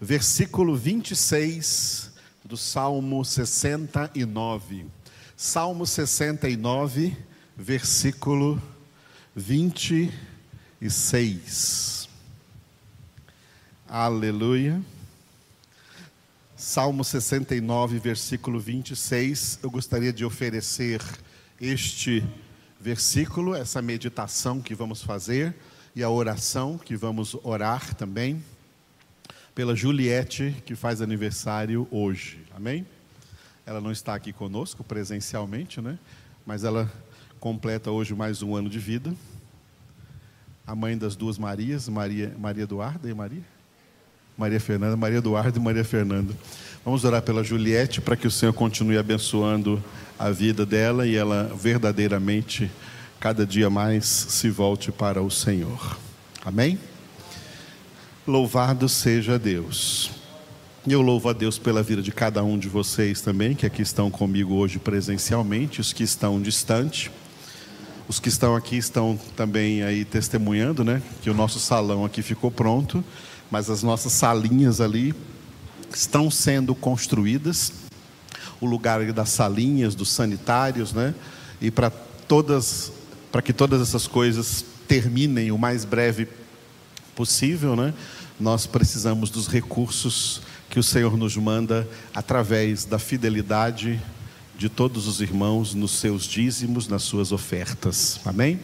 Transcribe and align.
versículo 0.00 0.74
26 0.74 2.10
do 2.42 2.56
Salmo 2.56 3.22
69. 3.22 4.86
Salmo 5.36 5.86
69, 5.86 7.14
versículo 7.54 8.58
26. 9.36 12.08
Aleluia. 13.86 14.82
Salmo 16.56 17.04
69, 17.04 17.98
versículo 17.98 18.58
26. 18.58 19.58
Eu 19.62 19.70
gostaria 19.70 20.14
de 20.14 20.24
oferecer 20.24 21.02
este 21.60 22.24
versículo, 22.80 23.54
essa 23.54 23.82
meditação 23.82 24.62
que 24.62 24.74
vamos 24.74 25.02
fazer 25.02 25.54
e 25.94 26.02
a 26.02 26.08
oração 26.08 26.78
que 26.78 26.96
vamos 26.96 27.36
orar 27.42 27.94
também 27.94 28.42
pela 29.60 29.76
Juliette, 29.76 30.56
que 30.64 30.74
faz 30.74 31.02
aniversário 31.02 31.86
hoje. 31.90 32.38
Amém? 32.56 32.86
Ela 33.66 33.78
não 33.78 33.92
está 33.92 34.14
aqui 34.14 34.32
conosco 34.32 34.82
presencialmente, 34.82 35.82
né? 35.82 35.98
Mas 36.46 36.64
ela 36.64 36.90
completa 37.38 37.90
hoje 37.90 38.14
mais 38.14 38.42
um 38.42 38.56
ano 38.56 38.70
de 38.70 38.78
vida. 38.78 39.14
A 40.66 40.74
mãe 40.74 40.96
das 40.96 41.14
duas 41.14 41.36
Marias, 41.36 41.90
Maria, 41.90 42.34
Maria 42.38 42.62
Eduarda 42.62 43.10
e 43.10 43.12
Maria? 43.12 43.42
Maria 44.34 44.58
Fernanda, 44.58 44.96
Maria 44.96 45.18
Eduarda 45.18 45.58
e 45.58 45.60
Maria 45.60 45.84
Fernanda. 45.84 46.32
Vamos 46.82 47.04
orar 47.04 47.20
pela 47.20 47.44
Juliette 47.44 48.00
para 48.00 48.16
que 48.16 48.26
o 48.26 48.30
Senhor 48.30 48.54
continue 48.54 48.96
abençoando 48.96 49.84
a 50.18 50.30
vida 50.30 50.64
dela 50.64 51.06
e 51.06 51.16
ela 51.16 51.52
verdadeiramente, 51.54 52.70
cada 53.20 53.44
dia 53.44 53.68
mais, 53.68 54.06
se 54.06 54.48
volte 54.48 54.90
para 54.90 55.20
o 55.20 55.30
Senhor. 55.30 55.98
Amém? 56.42 56.78
Louvado 58.30 58.88
seja 58.88 59.40
Deus. 59.40 60.08
Eu 60.86 61.02
louvo 61.02 61.28
a 61.28 61.32
Deus 61.32 61.58
pela 61.58 61.82
vida 61.82 62.00
de 62.00 62.12
cada 62.12 62.44
um 62.44 62.56
de 62.56 62.68
vocês 62.68 63.20
também, 63.20 63.56
que 63.56 63.66
aqui 63.66 63.82
estão 63.82 64.08
comigo 64.08 64.54
hoje 64.54 64.78
presencialmente, 64.78 65.80
os 65.80 65.92
que 65.92 66.04
estão 66.04 66.40
distante. 66.40 67.10
Os 68.06 68.20
que 68.20 68.28
estão 68.28 68.54
aqui 68.54 68.76
estão 68.76 69.18
também 69.34 69.82
aí 69.82 70.04
testemunhando, 70.04 70.84
né? 70.84 71.02
Que 71.20 71.28
o 71.28 71.34
nosso 71.34 71.58
salão 71.58 72.04
aqui 72.04 72.22
ficou 72.22 72.52
pronto, 72.52 73.04
mas 73.50 73.68
as 73.68 73.82
nossas 73.82 74.12
salinhas 74.12 74.80
ali 74.80 75.12
estão 75.92 76.30
sendo 76.30 76.72
construídas. 76.72 77.72
O 78.60 78.66
lugar 78.66 79.12
das 79.12 79.30
salinhas, 79.30 79.96
dos 79.96 80.08
sanitários, 80.08 80.92
né? 80.92 81.16
E 81.60 81.68
para 81.68 81.90
todas, 81.90 82.92
para 83.32 83.42
que 83.42 83.52
todas 83.52 83.80
essas 83.80 84.06
coisas 84.06 84.64
terminem 84.86 85.50
o 85.50 85.58
mais 85.58 85.84
breve 85.84 86.28
possível, 87.16 87.74
né? 87.74 87.92
Nós 88.40 88.64
precisamos 88.64 89.28
dos 89.28 89.46
recursos 89.46 90.40
que 90.70 90.78
o 90.78 90.82
Senhor 90.82 91.14
nos 91.14 91.36
manda 91.36 91.86
através 92.14 92.86
da 92.86 92.98
fidelidade 92.98 94.00
de 94.56 94.70
todos 94.70 95.06
os 95.06 95.20
irmãos 95.20 95.74
nos 95.74 95.90
seus 95.90 96.24
dízimos, 96.24 96.88
nas 96.88 97.02
suas 97.02 97.32
ofertas. 97.32 98.18
Amém? 98.24 98.58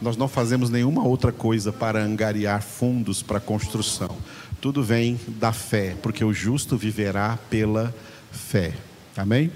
Nós 0.00 0.16
não 0.16 0.28
fazemos 0.28 0.70
nenhuma 0.70 1.04
outra 1.04 1.32
coisa 1.32 1.72
para 1.72 2.00
angariar 2.00 2.62
fundos 2.62 3.24
para 3.24 3.40
construção. 3.40 4.16
Tudo 4.60 4.84
vem 4.84 5.18
da 5.26 5.52
fé, 5.52 5.96
porque 6.00 6.24
o 6.24 6.32
justo 6.32 6.76
viverá 6.76 7.36
pela 7.50 7.92
fé. 8.30 8.72
Amém? 9.16 9.50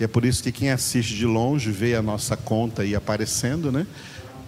E 0.00 0.02
é 0.02 0.08
por 0.08 0.24
isso 0.24 0.42
que 0.42 0.50
quem 0.50 0.72
assiste 0.72 1.14
de 1.14 1.24
longe 1.24 1.70
vê 1.70 1.94
a 1.94 2.02
nossa 2.02 2.36
conta 2.36 2.82
aí 2.82 2.96
aparecendo, 2.96 3.70
né? 3.70 3.86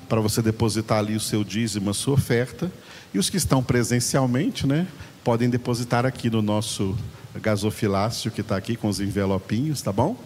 Para 0.09 0.21
você 0.21 0.43
depositar 0.43 0.99
ali 0.99 1.15
o 1.15 1.21
seu 1.21 1.45
dízimo, 1.45 1.91
a 1.91 1.95
sua 1.95 2.15
oferta. 2.15 2.69
E 3.13 3.19
os 3.19 3.31
que 3.31 3.37
estão 3.37 3.63
presencialmente, 3.63 4.67
né, 4.67 4.87
podem 5.25 5.49
depositar 5.49 6.05
aqui 6.05 6.29
no 6.29 6.43
nosso 6.43 6.97
gasofilácio 7.41 8.31
que 8.31 8.41
está 8.41 8.57
aqui 8.57 8.77
com 8.77 8.89
os 8.89 9.01
envelopinhos, 9.01 9.81
tá 9.81 9.93
bom? 9.93 10.17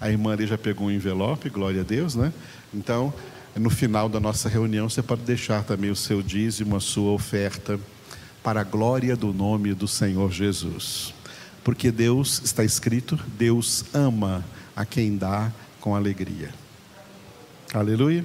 A 0.00 0.10
irmã 0.10 0.32
ali 0.32 0.46
já 0.46 0.56
pegou 0.56 0.88
um 0.88 0.90
envelope, 0.90 1.48
glória 1.48 1.80
a 1.80 1.84
Deus, 1.84 2.14
né? 2.14 2.32
Então, 2.72 3.12
no 3.54 3.70
final 3.70 4.08
da 4.08 4.20
nossa 4.20 4.48
reunião, 4.48 4.88
você 4.88 5.02
pode 5.02 5.22
deixar 5.22 5.64
também 5.64 5.90
o 5.90 5.96
seu 5.96 6.22
dízimo, 6.22 6.76
a 6.76 6.80
sua 6.80 7.12
oferta, 7.12 7.78
para 8.42 8.60
a 8.60 8.64
glória 8.64 9.16
do 9.16 9.32
nome 9.32 9.74
do 9.74 9.88
Senhor 9.88 10.30
Jesus. 10.30 11.12
Porque 11.64 11.90
Deus, 11.90 12.40
está 12.44 12.64
escrito, 12.64 13.18
Deus 13.36 13.84
ama 13.92 14.44
a 14.74 14.84
quem 14.84 15.16
dá 15.16 15.52
com 15.80 15.94
alegria. 15.94 16.50
Aleluia. 17.74 18.24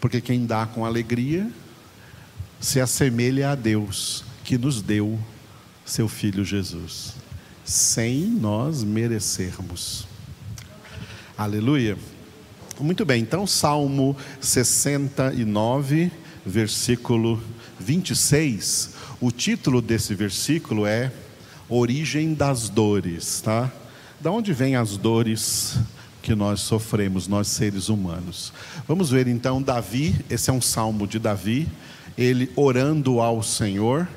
Porque 0.00 0.20
quem 0.20 0.46
dá 0.46 0.66
com 0.66 0.84
alegria 0.84 1.50
se 2.60 2.78
assemelha 2.78 3.50
a 3.50 3.54
Deus 3.54 4.22
que 4.44 4.58
nos 4.58 4.82
deu 4.82 5.18
seu 5.84 6.06
Filho 6.06 6.44
Jesus, 6.44 7.14
sem 7.64 8.20
nós 8.26 8.84
merecermos. 8.84 10.06
Aleluia. 11.36 11.96
Muito 12.78 13.04
bem, 13.04 13.22
então, 13.22 13.46
Salmo 13.46 14.16
69, 14.40 16.12
versículo 16.44 17.42
26. 17.78 18.90
O 19.20 19.30
título 19.30 19.80
desse 19.80 20.14
versículo 20.14 20.86
é 20.86 21.10
Origem 21.68 22.34
das 22.34 22.68
Dores, 22.68 23.40
tá? 23.40 23.72
Da 24.20 24.30
onde 24.30 24.52
vêm 24.52 24.76
as 24.76 24.96
dores 24.96 25.78
que 26.22 26.34
nós 26.34 26.60
sofremos, 26.60 27.26
nós 27.26 27.48
seres 27.48 27.88
humanos? 27.88 28.52
Vamos 28.86 29.10
ver 29.10 29.26
então 29.26 29.62
Davi, 29.62 30.14
esse 30.28 30.50
é 30.50 30.52
um 30.52 30.60
salmo 30.60 31.06
de 31.06 31.18
Davi, 31.18 31.66
ele 32.16 32.50
orando 32.56 33.20
ao 33.20 33.42
Senhor. 33.42 34.08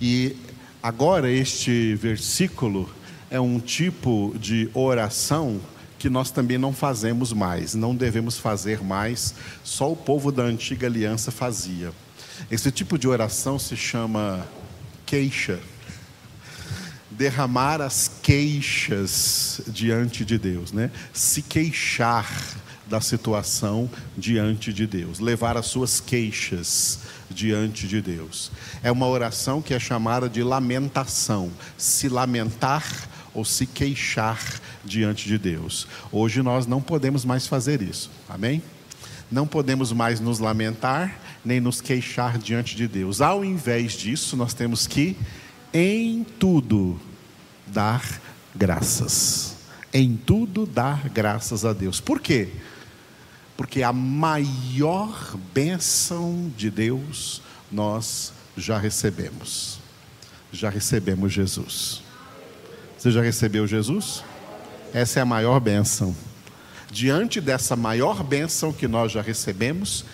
E 0.00 0.36
agora 0.82 1.30
este 1.30 1.94
versículo 1.94 2.90
é 3.30 3.40
um 3.40 3.58
tipo 3.58 4.34
de 4.38 4.68
oração 4.74 5.60
que 5.98 6.10
nós 6.10 6.32
também 6.32 6.58
não 6.58 6.72
fazemos 6.72 7.32
mais, 7.32 7.74
não 7.74 7.94
devemos 7.94 8.36
fazer 8.36 8.82
mais, 8.82 9.34
só 9.62 9.92
o 9.92 9.96
povo 9.96 10.32
da 10.32 10.42
antiga 10.42 10.88
aliança 10.88 11.30
fazia. 11.30 11.92
Esse 12.50 12.72
tipo 12.72 12.98
de 12.98 13.06
oração 13.06 13.56
se 13.56 13.76
chama 13.76 14.44
queixa. 15.06 15.60
Derramar 17.08 17.80
as 17.80 18.10
queixas 18.20 19.60
diante 19.68 20.24
de 20.24 20.38
Deus, 20.38 20.72
né? 20.72 20.90
Se 21.12 21.40
queixar 21.40 22.26
da 22.92 23.00
situação 23.00 23.88
diante 24.18 24.70
de 24.70 24.86
Deus, 24.86 25.18
levar 25.18 25.56
as 25.56 25.64
suas 25.64 25.98
queixas 25.98 26.98
diante 27.30 27.88
de 27.88 28.02
Deus. 28.02 28.52
É 28.82 28.92
uma 28.92 29.06
oração 29.06 29.62
que 29.62 29.72
é 29.72 29.80
chamada 29.80 30.28
de 30.28 30.42
lamentação, 30.42 31.50
se 31.78 32.06
lamentar 32.10 32.84
ou 33.32 33.46
se 33.46 33.66
queixar 33.66 34.38
diante 34.84 35.26
de 35.26 35.38
Deus. 35.38 35.88
Hoje 36.12 36.42
nós 36.42 36.66
não 36.66 36.82
podemos 36.82 37.24
mais 37.24 37.46
fazer 37.46 37.80
isso, 37.80 38.10
amém? 38.28 38.62
Não 39.30 39.46
podemos 39.46 39.90
mais 39.90 40.20
nos 40.20 40.38
lamentar 40.38 41.18
nem 41.42 41.62
nos 41.62 41.80
queixar 41.80 42.36
diante 42.36 42.76
de 42.76 42.86
Deus. 42.86 43.22
Ao 43.22 43.42
invés 43.42 43.94
disso, 43.94 44.36
nós 44.36 44.52
temos 44.52 44.86
que, 44.86 45.16
em 45.72 46.24
tudo, 46.38 47.00
dar 47.66 48.20
graças. 48.54 49.56
Em 49.94 50.14
tudo, 50.14 50.66
dar 50.66 51.08
graças 51.08 51.64
a 51.64 51.72
Deus. 51.72 51.98
Por 51.98 52.20
quê? 52.20 52.50
Porque 53.56 53.82
a 53.82 53.92
maior 53.92 55.36
bênção 55.52 56.50
de 56.56 56.70
Deus 56.70 57.42
nós 57.70 58.32
já 58.56 58.78
recebemos. 58.78 59.78
Já 60.52 60.68
recebemos 60.68 61.32
Jesus. 61.32 62.02
Você 62.98 63.10
já 63.10 63.22
recebeu 63.22 63.66
Jesus? 63.66 64.22
Essa 64.92 65.20
é 65.20 65.22
a 65.22 65.26
maior 65.26 65.58
bênção. 65.58 66.14
Diante 66.90 67.40
dessa 67.40 67.74
maior 67.74 68.22
bênção 68.22 68.72
que 68.72 68.86
nós 68.86 69.12
já 69.12 69.22
recebemos, 69.22 70.04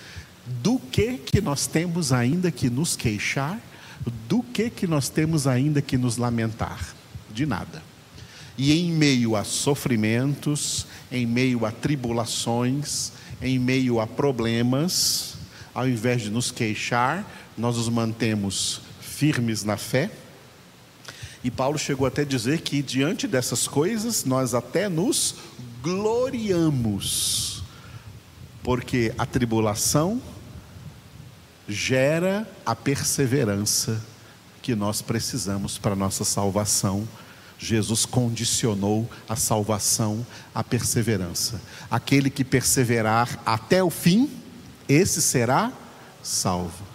do 0.62 0.78
que 0.78 1.18
que 1.18 1.40
nós 1.40 1.66
temos 1.66 2.12
ainda 2.12 2.50
que 2.50 2.70
nos 2.70 2.96
queixar? 2.96 3.60
Do 4.28 4.42
que 4.42 4.70
que 4.70 4.86
nós 4.86 5.08
temos 5.08 5.46
ainda 5.46 5.82
que 5.82 5.98
nos 5.98 6.16
lamentar? 6.16 6.94
De 7.32 7.44
nada. 7.44 7.82
E 8.56 8.72
em 8.72 8.90
meio 8.90 9.36
a 9.36 9.44
sofrimentos, 9.44 10.86
em 11.12 11.26
meio 11.26 11.66
a 11.66 11.70
tribulações, 11.70 13.12
em 13.40 13.58
meio 13.58 14.00
a 14.00 14.06
problemas, 14.06 15.34
ao 15.74 15.88
invés 15.88 16.22
de 16.22 16.30
nos 16.30 16.50
queixar, 16.50 17.24
nós 17.56 17.76
nos 17.76 17.88
mantemos 17.88 18.80
firmes 19.00 19.64
na 19.64 19.76
fé. 19.76 20.10
E 21.42 21.50
Paulo 21.50 21.78
chegou 21.78 22.06
até 22.06 22.22
a 22.22 22.24
dizer 22.24 22.60
que 22.62 22.82
diante 22.82 23.28
dessas 23.28 23.68
coisas 23.68 24.24
nós 24.24 24.54
até 24.54 24.88
nos 24.88 25.36
gloriamos, 25.82 27.62
porque 28.62 29.14
a 29.16 29.24
tribulação 29.24 30.20
gera 31.68 32.48
a 32.66 32.74
perseverança 32.74 34.02
que 34.62 34.74
nós 34.74 35.00
precisamos 35.00 35.78
para 35.78 35.92
a 35.92 35.96
nossa 35.96 36.24
salvação 36.24 37.06
Jesus 37.58 38.06
condicionou 38.06 39.10
a 39.28 39.34
salvação 39.34 40.24
à 40.54 40.62
perseverança. 40.62 41.60
Aquele 41.90 42.30
que 42.30 42.44
perseverar 42.44 43.40
até 43.44 43.82
o 43.82 43.90
fim, 43.90 44.30
esse 44.88 45.20
será 45.20 45.72
salvo. 46.22 46.86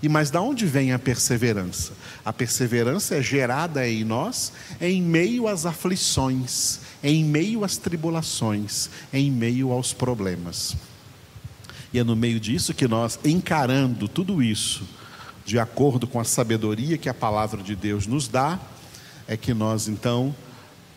E 0.00 0.08
mas 0.08 0.30
da 0.30 0.40
onde 0.40 0.66
vem 0.66 0.92
a 0.92 0.98
perseverança? 0.98 1.92
A 2.24 2.32
perseverança 2.32 3.16
é 3.16 3.22
gerada 3.22 3.88
em 3.88 4.04
nós 4.04 4.52
em 4.80 5.02
meio 5.02 5.48
às 5.48 5.66
aflições, 5.66 6.80
em 7.02 7.24
meio 7.24 7.64
às 7.64 7.76
tribulações, 7.76 8.90
em 9.12 9.30
meio 9.30 9.72
aos 9.72 9.92
problemas. 9.92 10.76
E 11.92 11.98
é 11.98 12.04
no 12.04 12.14
meio 12.14 12.38
disso 12.38 12.74
que 12.74 12.86
nós, 12.86 13.18
encarando 13.24 14.08
tudo 14.08 14.42
isso, 14.42 14.84
de 15.44 15.58
acordo 15.58 16.06
com 16.06 16.20
a 16.20 16.24
sabedoria 16.24 16.98
que 16.98 17.08
a 17.08 17.14
palavra 17.14 17.62
de 17.62 17.74
Deus 17.76 18.06
nos 18.06 18.28
dá, 18.28 18.58
é 19.26 19.36
que 19.36 19.54
nós 19.54 19.88
então 19.88 20.34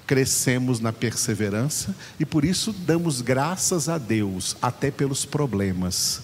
crescemos 0.06 0.80
na 0.80 0.94
perseverança 0.94 1.94
e 2.20 2.26
por 2.26 2.46
isso 2.46 2.72
damos 2.72 3.22
graças 3.22 3.90
a 3.90 3.98
Deus 3.98 4.56
até 4.62 4.90
pelos 4.90 5.26
problemas, 5.26 6.22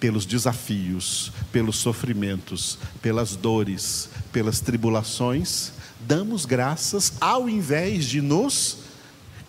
pelos 0.00 0.26
desafios, 0.26 1.32
pelos 1.52 1.76
sofrimentos, 1.76 2.78
pelas 3.00 3.36
dores, 3.36 4.08
pelas 4.32 4.60
tribulações, 4.60 5.72
damos 6.00 6.44
graças 6.44 7.12
ao 7.20 7.48
invés 7.48 8.04
de 8.04 8.20
nos 8.20 8.78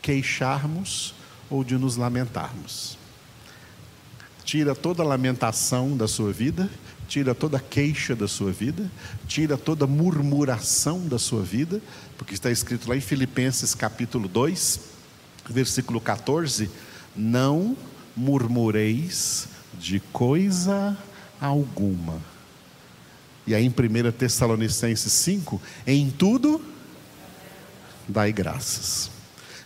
queixarmos 0.01 1.15
ou 1.49 1.63
de 1.63 1.77
nos 1.77 1.95
lamentarmos. 1.97 2.97
Tira 4.43 4.73
toda 4.75 5.03
a 5.03 5.05
lamentação 5.05 5.97
da 5.97 6.07
sua 6.07 6.31
vida 6.31 6.69
tira 7.07 7.33
toda 7.33 7.59
queixa 7.59 8.15
da 8.15 8.27
sua 8.27 8.51
vida, 8.51 8.91
tira 9.27 9.57
toda 9.57 9.87
murmuração 9.87 11.07
da 11.07 11.17
sua 11.17 11.41
vida, 11.41 11.81
porque 12.17 12.33
está 12.33 12.51
escrito 12.51 12.89
lá 12.89 12.95
em 12.95 13.01
Filipenses 13.01 13.73
capítulo 13.73 14.27
2, 14.27 14.79
versículo 15.49 16.01
14: 16.01 16.69
Não 17.15 17.77
murmureis 18.15 19.47
de 19.79 19.99
coisa 20.11 20.97
alguma. 21.39 22.21
E 23.45 23.55
aí 23.55 23.65
em 23.65 23.69
1 23.69 24.11
Tessalonicenses 24.11 25.13
5, 25.13 25.61
em 25.85 26.09
tudo 26.09 26.61
dai 28.07 28.31
graças. 28.31 29.09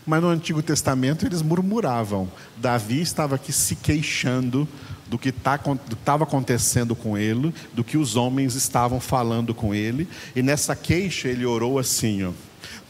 Mas 0.06 0.22
no 0.22 0.30
Antigo 0.30 0.62
Testamento 0.62 1.26
eles 1.26 1.42
murmuravam. 1.42 2.32
Davi 2.58 3.02
estava 3.02 3.36
aqui 3.36 3.54
se 3.54 3.76
queixando 3.76 4.68
do 5.12 5.18
que 5.18 5.30
tá 5.30 5.60
estava 5.92 6.24
acontecendo 6.24 6.96
com 6.96 7.18
ele, 7.18 7.54
do 7.74 7.84
que 7.84 7.98
os 7.98 8.16
homens 8.16 8.56
estavam 8.56 9.02
falando 9.02 9.54
com 9.54 9.76
ele. 9.76 10.08
E 10.34 10.42
nessa 10.42 10.74
queixa 10.74 11.28
ele 11.28 11.46
orou 11.46 11.78
assim: 11.78 12.24
ó, 12.24 12.32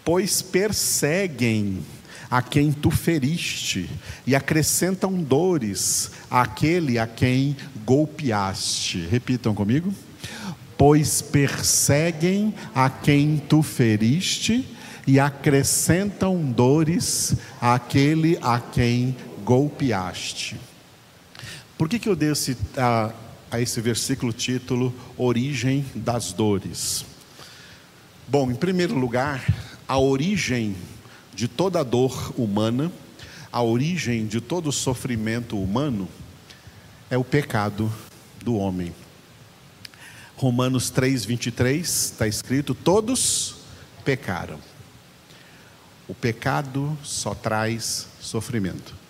Pois 0.06 0.40
perseguem 0.40 1.80
a 2.30 2.44
quem 2.44 2.72
tu 2.72 2.92
feriste, 2.92 3.90
e 4.26 4.36
acrescentam 4.36 5.16
dores 5.16 6.12
àquele 6.30 7.00
a 7.00 7.08
quem 7.08 7.58
golpeaste. 7.84 9.00
Repitam 9.10 9.56
comigo. 9.56 9.92
Pois 10.78 11.24
perseguem 11.24 12.54
a 12.76 12.88
quem 12.88 13.42
tu 13.50 13.64
feriste, 13.64 14.64
e 15.08 15.20
acrescentam 15.20 16.38
dores 16.52 17.36
àquele 17.60 18.38
a 18.44 18.60
quem 18.60 19.16
golpeaste. 19.44 20.71
Por 21.82 21.90
que, 21.90 21.98
que 21.98 22.08
eu 22.08 22.16
dei 22.16 22.32
esse, 22.32 22.56
a, 22.78 23.12
a 23.50 23.60
esse 23.60 23.82
versículo 23.82 24.32
título 24.32 24.94
Origem 25.18 25.84
das 25.96 26.32
Dores? 26.32 27.04
Bom, 28.28 28.52
em 28.52 28.56
primeiro 28.56 28.94
lugar, 28.94 29.44
a 29.88 29.98
origem 29.98 30.76
de 31.34 31.48
toda 31.48 31.84
dor 31.84 32.36
humana, 32.38 32.92
a 33.52 33.64
origem 33.64 34.28
de 34.28 34.40
todo 34.40 34.72
sofrimento 34.72 35.60
humano, 35.60 36.08
é 37.10 37.18
o 37.18 37.24
pecado 37.24 37.92
do 38.44 38.58
homem. 38.58 38.94
Romanos 40.36 40.92
3, 40.92 41.26
23 41.26 41.90
está 41.90 42.28
escrito: 42.28 42.76
Todos 42.76 43.56
pecaram. 44.06 44.60
O 46.08 46.14
pecado 46.14 46.96
só 47.02 47.34
traz 47.34 48.08
sofrimento. 48.20 49.01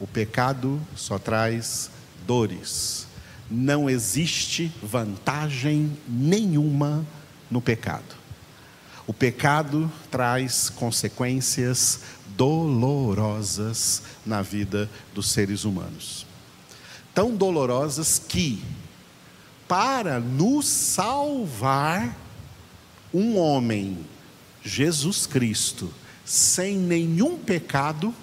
O 0.00 0.06
pecado 0.06 0.80
só 0.94 1.18
traz 1.18 1.90
dores. 2.26 3.06
Não 3.50 3.88
existe 3.88 4.72
vantagem 4.82 5.96
nenhuma 6.06 7.04
no 7.50 7.60
pecado. 7.60 8.16
O 9.06 9.12
pecado 9.12 9.90
traz 10.10 10.68
consequências 10.68 12.00
dolorosas 12.36 14.02
na 14.24 14.42
vida 14.42 14.88
dos 15.14 15.30
seres 15.30 15.64
humanos. 15.64 16.26
Tão 17.14 17.34
dolorosas 17.34 18.18
que, 18.18 18.62
para 19.66 20.20
nos 20.20 20.66
salvar, 20.66 22.14
um 23.12 23.38
homem, 23.38 23.98
Jesus 24.62 25.26
Cristo, 25.26 25.92
sem 26.24 26.76
nenhum 26.76 27.38
pecado, 27.38 28.14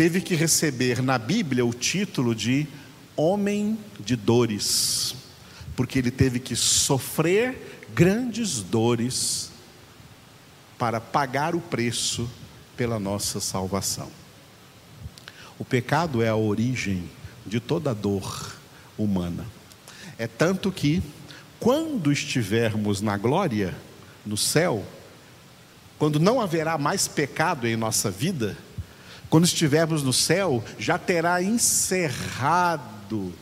teve 0.00 0.22
que 0.22 0.34
receber 0.34 1.02
na 1.02 1.18
Bíblia 1.18 1.62
o 1.62 1.74
título 1.74 2.34
de 2.34 2.66
homem 3.14 3.78
de 3.98 4.16
dores, 4.16 5.14
porque 5.76 5.98
ele 5.98 6.10
teve 6.10 6.40
que 6.40 6.56
sofrer 6.56 7.84
grandes 7.94 8.62
dores 8.62 9.50
para 10.78 11.02
pagar 11.02 11.54
o 11.54 11.60
preço 11.60 12.30
pela 12.78 12.98
nossa 12.98 13.40
salvação. 13.40 14.10
O 15.58 15.66
pecado 15.66 16.22
é 16.22 16.30
a 16.30 16.34
origem 16.34 17.04
de 17.44 17.60
toda 17.60 17.94
dor 17.94 18.56
humana. 18.96 19.44
É 20.16 20.26
tanto 20.26 20.72
que, 20.72 21.02
quando 21.58 22.10
estivermos 22.10 23.02
na 23.02 23.18
glória, 23.18 23.76
no 24.24 24.38
céu, 24.38 24.82
quando 25.98 26.18
não 26.18 26.40
haverá 26.40 26.78
mais 26.78 27.06
pecado 27.06 27.66
em 27.66 27.76
nossa 27.76 28.10
vida, 28.10 28.56
quando 29.30 29.44
estivermos 29.44 30.02
no 30.02 30.12
céu, 30.12 30.62
já 30.76 30.98
terá 30.98 31.40
encerrado 31.40 33.32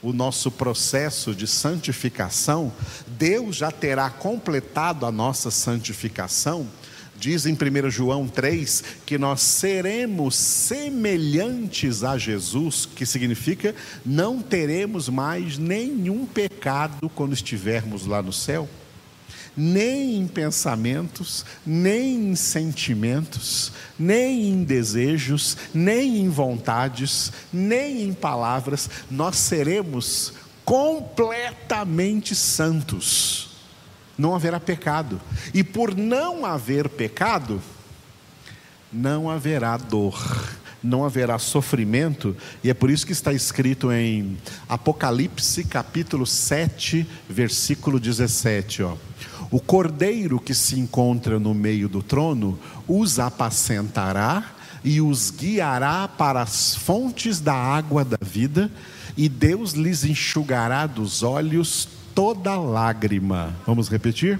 o 0.00 0.12
nosso 0.12 0.48
processo 0.50 1.34
de 1.34 1.46
santificação, 1.48 2.72
Deus 3.06 3.56
já 3.56 3.72
terá 3.72 4.08
completado 4.10 5.04
a 5.04 5.10
nossa 5.10 5.50
santificação. 5.50 6.68
Diz 7.16 7.46
em 7.46 7.54
1 7.54 7.90
João 7.90 8.28
3 8.28 8.84
que 9.04 9.18
nós 9.18 9.40
seremos 9.40 10.36
semelhantes 10.36 12.04
a 12.04 12.16
Jesus, 12.16 12.86
que 12.86 13.04
significa 13.04 13.74
não 14.06 14.40
teremos 14.40 15.08
mais 15.08 15.58
nenhum 15.58 16.26
pecado 16.26 17.08
quando 17.08 17.32
estivermos 17.32 18.06
lá 18.06 18.22
no 18.22 18.32
céu 18.32 18.68
nem 19.56 20.16
em 20.16 20.26
pensamentos, 20.26 21.44
nem 21.64 22.30
em 22.30 22.34
sentimentos, 22.34 23.72
nem 23.98 24.48
em 24.48 24.64
desejos, 24.64 25.56
nem 25.72 26.18
em 26.18 26.28
vontades, 26.28 27.32
nem 27.52 28.02
em 28.02 28.12
palavras, 28.12 28.90
nós 29.10 29.36
seremos 29.36 30.32
completamente 30.64 32.34
santos. 32.34 33.50
Não 34.16 34.34
haverá 34.34 34.58
pecado. 34.58 35.20
E 35.52 35.62
por 35.62 35.94
não 35.94 36.46
haver 36.46 36.88
pecado, 36.88 37.60
não 38.92 39.28
haverá 39.28 39.76
dor, 39.76 40.48
não 40.82 41.04
haverá 41.04 41.38
sofrimento, 41.38 42.36
e 42.62 42.70
é 42.70 42.74
por 42.74 42.90
isso 42.90 43.06
que 43.06 43.12
está 43.12 43.32
escrito 43.32 43.90
em 43.90 44.38
Apocalipse 44.68 45.64
capítulo 45.64 46.26
7, 46.26 47.06
versículo 47.28 47.98
17, 47.98 48.82
ó. 48.82 48.96
O 49.50 49.60
cordeiro 49.60 50.40
que 50.40 50.54
se 50.54 50.78
encontra 50.78 51.38
no 51.38 51.54
meio 51.54 51.88
do 51.88 52.02
trono 52.02 52.58
os 52.88 53.18
apacentará 53.18 54.54
e 54.84 55.00
os 55.00 55.30
guiará 55.30 56.06
para 56.06 56.42
as 56.42 56.74
fontes 56.74 57.40
da 57.40 57.54
água 57.54 58.04
da 58.04 58.18
vida, 58.20 58.70
e 59.16 59.28
Deus 59.28 59.72
lhes 59.72 60.04
enxugará 60.04 60.86
dos 60.86 61.22
olhos 61.22 61.88
toda 62.14 62.56
lágrima. 62.56 63.54
Vamos 63.66 63.88
repetir? 63.88 64.38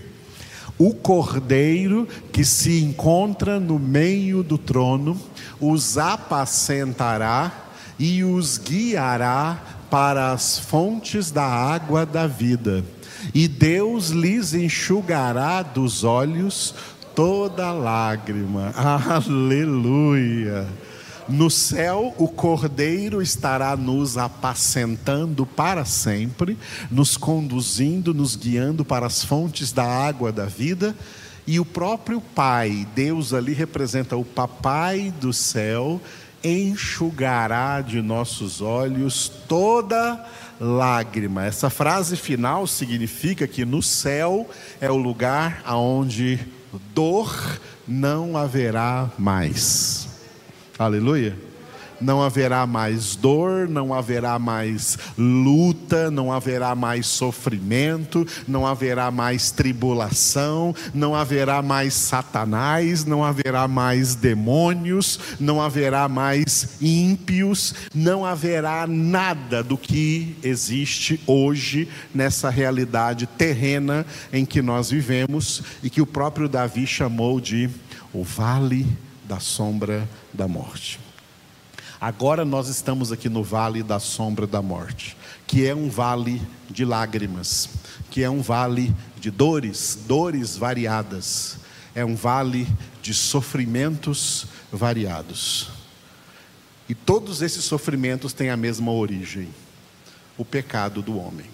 O 0.76 0.92
cordeiro 0.92 2.06
que 2.32 2.44
se 2.44 2.82
encontra 2.82 3.58
no 3.58 3.78
meio 3.78 4.42
do 4.42 4.58
trono 4.58 5.18
os 5.61 5.96
apacentará 5.96 7.52
e 7.99 8.25
os 8.25 8.58
guiará 8.58 9.83
para 9.94 10.32
as 10.32 10.58
fontes 10.58 11.30
da 11.30 11.44
água 11.44 12.04
da 12.04 12.26
vida 12.26 12.84
e 13.32 13.46
Deus 13.46 14.08
lhes 14.08 14.52
enxugará 14.52 15.62
dos 15.62 16.02
olhos 16.02 16.74
toda 17.14 17.70
lágrima. 17.70 18.74
Aleluia. 18.74 20.66
No 21.28 21.48
céu, 21.48 22.12
o 22.18 22.26
Cordeiro 22.26 23.22
estará 23.22 23.76
nos 23.76 24.18
apacentando 24.18 25.46
para 25.46 25.84
sempre, 25.84 26.58
nos 26.90 27.16
conduzindo, 27.16 28.12
nos 28.12 28.34
guiando 28.34 28.84
para 28.84 29.06
as 29.06 29.24
fontes 29.24 29.70
da 29.70 29.84
água 29.84 30.32
da 30.32 30.46
vida, 30.46 30.92
e 31.46 31.60
o 31.60 31.64
próprio 31.64 32.20
Pai, 32.20 32.84
Deus 32.96 33.32
ali 33.32 33.52
representa 33.52 34.16
o 34.16 34.24
Papai 34.24 35.14
do 35.20 35.32
céu, 35.32 36.00
enxugará 36.44 37.80
de 37.80 38.02
nossos 38.02 38.60
olhos 38.60 39.30
toda 39.48 40.24
lágrima. 40.60 41.44
Essa 41.44 41.70
frase 41.70 42.16
final 42.16 42.66
significa 42.66 43.48
que 43.48 43.64
no 43.64 43.82
céu 43.82 44.48
é 44.80 44.90
o 44.90 44.96
lugar 44.96 45.62
aonde 45.64 46.38
dor 46.94 47.58
não 47.88 48.36
haverá 48.36 49.10
mais. 49.18 50.08
Aleluia 50.78 51.53
não 52.00 52.22
haverá 52.22 52.66
mais 52.66 53.16
dor, 53.16 53.68
não 53.68 53.92
haverá 53.92 54.38
mais 54.38 54.98
luta, 55.16 56.10
não 56.10 56.32
haverá 56.32 56.74
mais 56.74 57.06
sofrimento, 57.06 58.26
não 58.46 58.66
haverá 58.66 59.10
mais 59.10 59.50
tribulação, 59.50 60.74
não 60.92 61.14
haverá 61.14 61.62
mais 61.62 61.94
Satanás, 61.94 63.04
não 63.04 63.24
haverá 63.24 63.66
mais 63.68 64.14
demônios, 64.14 65.18
não 65.38 65.60
haverá 65.60 66.08
mais 66.08 66.76
ímpios, 66.80 67.74
não 67.94 68.24
haverá 68.24 68.86
nada 68.86 69.62
do 69.62 69.76
que 69.76 70.36
existe 70.42 71.20
hoje 71.26 71.88
nessa 72.14 72.50
realidade 72.50 73.26
terrena 73.26 74.06
em 74.32 74.44
que 74.44 74.62
nós 74.62 74.90
vivemos 74.90 75.62
e 75.82 75.90
que 75.90 76.00
o 76.00 76.06
próprio 76.06 76.48
Davi 76.48 76.86
chamou 76.86 77.40
de 77.40 77.70
o 78.12 78.22
vale 78.22 78.86
da 79.24 79.40
sombra 79.40 80.08
da 80.32 80.46
morte. 80.46 81.03
Agora 82.04 82.44
nós 82.44 82.68
estamos 82.68 83.11
aqui 83.11 83.30
no 83.30 83.42
vale 83.42 83.82
da 83.82 83.99
sombra 83.99 84.46
da 84.46 84.61
morte, 84.61 85.16
que 85.46 85.66
é 85.66 85.75
um 85.75 85.88
vale 85.88 86.42
de 86.68 86.84
lágrimas, 86.84 87.66
que 88.11 88.23
é 88.23 88.28
um 88.28 88.42
vale 88.42 88.94
de 89.18 89.30
dores, 89.30 90.00
dores 90.06 90.54
variadas, 90.54 91.56
é 91.94 92.04
um 92.04 92.14
vale 92.14 92.68
de 93.00 93.14
sofrimentos 93.14 94.46
variados. 94.70 95.70
E 96.90 96.94
todos 96.94 97.40
esses 97.40 97.64
sofrimentos 97.64 98.34
têm 98.34 98.50
a 98.50 98.56
mesma 98.56 98.92
origem: 98.92 99.49
o 100.37 100.44
pecado 100.44 101.00
do 101.00 101.16
homem. 101.16 101.46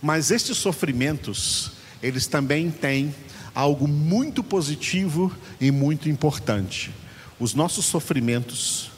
Mas 0.00 0.30
estes 0.30 0.56
sofrimentos, 0.56 1.72
eles 2.02 2.26
também 2.26 2.70
têm 2.70 3.14
algo 3.54 3.86
muito 3.86 4.42
positivo 4.42 5.30
e 5.60 5.70
muito 5.70 6.08
importante 6.08 6.94
os 7.38 7.54
nossos 7.54 7.84
sofrimentos, 7.84 8.90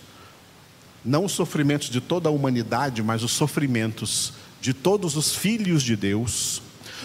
não 1.04 1.24
os 1.24 1.32
sofrimentos 1.32 1.90
de 1.90 2.00
toda 2.00 2.28
a 2.28 2.32
humanidade, 2.32 3.02
mas 3.02 3.22
os 3.22 3.32
sofrimentos 3.32 4.32
de 4.60 4.72
todos 4.72 5.16
os 5.16 5.34
filhos 5.34 5.82
de 5.82 5.96
Deus, 5.96 6.62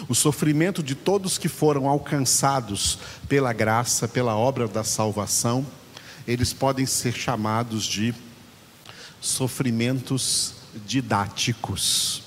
o 0.08 0.14
sofrimento 0.14 0.82
de 0.82 0.94
todos 0.94 1.38
que 1.38 1.48
foram 1.48 1.88
alcançados 1.88 2.98
pela 3.28 3.52
graça, 3.52 4.08
pela 4.08 4.36
obra 4.36 4.66
da 4.66 4.82
salvação, 4.82 5.66
eles 6.26 6.52
podem 6.52 6.86
ser 6.86 7.14
chamados 7.14 7.84
de 7.84 8.14
sofrimentos 9.20 10.54
didáticos. 10.86 12.22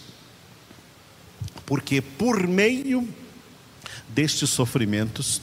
Porque 1.66 2.02
por 2.02 2.48
meio 2.48 3.08
destes 4.10 4.50
sofrimentos, 4.50 5.42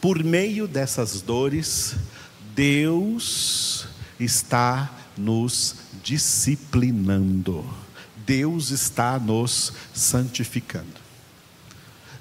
por 0.00 0.22
meio 0.24 0.66
dessas 0.66 1.20
dores, 1.20 1.94
Deus 2.60 3.86
está 4.20 4.94
nos 5.16 5.76
disciplinando. 6.02 7.64
Deus 8.26 8.70
está 8.70 9.18
nos 9.18 9.72
santificando. 9.94 11.00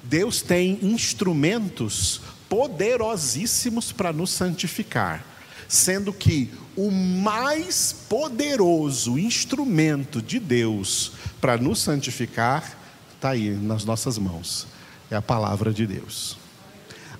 Deus 0.01 0.41
tem 0.41 0.79
instrumentos 0.81 2.22
poderosíssimos 2.48 3.91
para 3.91 4.13
nos 4.13 4.29
santificar, 4.29 5.25
sendo 5.67 6.13
que 6.13 6.50
o 6.74 6.89
mais 6.89 7.93
poderoso 8.08 9.19
instrumento 9.19 10.22
de 10.22 10.39
Deus 10.39 11.12
para 11.41 11.58
nos 11.58 11.79
santificar 11.79 12.77
está 13.13 13.31
aí 13.31 13.50
nas 13.50 13.84
nossas 13.84 14.17
mãos 14.17 14.67
é 15.12 15.17
a 15.17 15.22
palavra 15.22 15.74
de 15.74 15.86
Deus. 15.86 16.38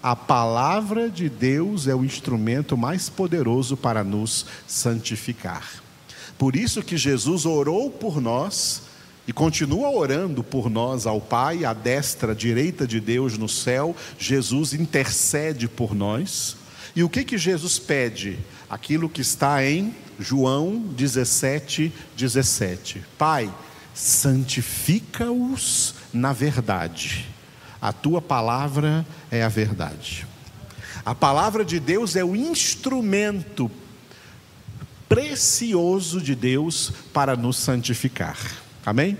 A 0.02 0.16
palavra 0.16 1.10
de 1.10 1.28
Deus 1.28 1.86
é 1.86 1.94
o 1.94 2.06
instrumento 2.06 2.78
mais 2.78 3.10
poderoso 3.10 3.76
para 3.76 4.02
nos 4.02 4.46
santificar. 4.66 5.84
Por 6.38 6.56
isso 6.56 6.82
que 6.82 6.96
Jesus 6.96 7.46
orou 7.46 7.92
por 7.92 8.22
nós 8.22 8.84
e 9.28 9.34
continua 9.34 9.92
orando 9.92 10.42
por 10.42 10.70
nós 10.70 11.06
ao 11.06 11.20
Pai, 11.20 11.66
à 11.66 11.74
destra, 11.74 12.32
à 12.32 12.36
direita 12.36 12.88
de 12.88 13.02
Deus 13.02 13.38
no 13.38 13.50
céu. 13.50 13.94
Jesus 14.18 14.74
intercede 14.74 15.68
por 15.68 15.94
nós. 15.94 16.56
E 16.96 17.04
o 17.04 17.10
que 17.10 17.26
que 17.26 17.38
Jesus 17.38 17.78
pede? 17.78 18.40
Aquilo 18.70 19.10
que 19.10 19.20
está 19.20 19.66
em 19.66 19.94
João 20.18 20.80
17, 20.96 21.92
17. 22.16 23.04
Pai, 23.18 23.54
santifica-os 23.94 25.94
na 26.14 26.32
verdade 26.32 27.28
a 27.82 27.94
tua 27.94 28.22
palavra 28.22 29.06
é 29.32 29.44
a 29.44 29.50
verdade. 29.50 30.28
A 31.06 31.16
palavra 31.16 31.64
de 31.64 31.80
Deus 31.80 32.16
é 32.16 32.24
o 32.24 32.36
instrumento 32.36 33.72
precioso 35.08 36.22
de 36.22 36.36
Deus 36.36 36.92
para 37.14 37.36
nos 37.36 37.58
santificar. 37.58 38.38
Amém? 38.86 39.18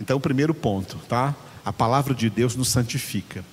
Então, 0.00 0.16
o 0.16 0.20
primeiro 0.20 0.54
ponto, 0.54 0.96
tá? 1.08 1.34
A 1.64 1.72
palavra 1.72 2.14
de 2.14 2.30
Deus 2.30 2.56
nos 2.56 2.68
santifica. 2.68 3.44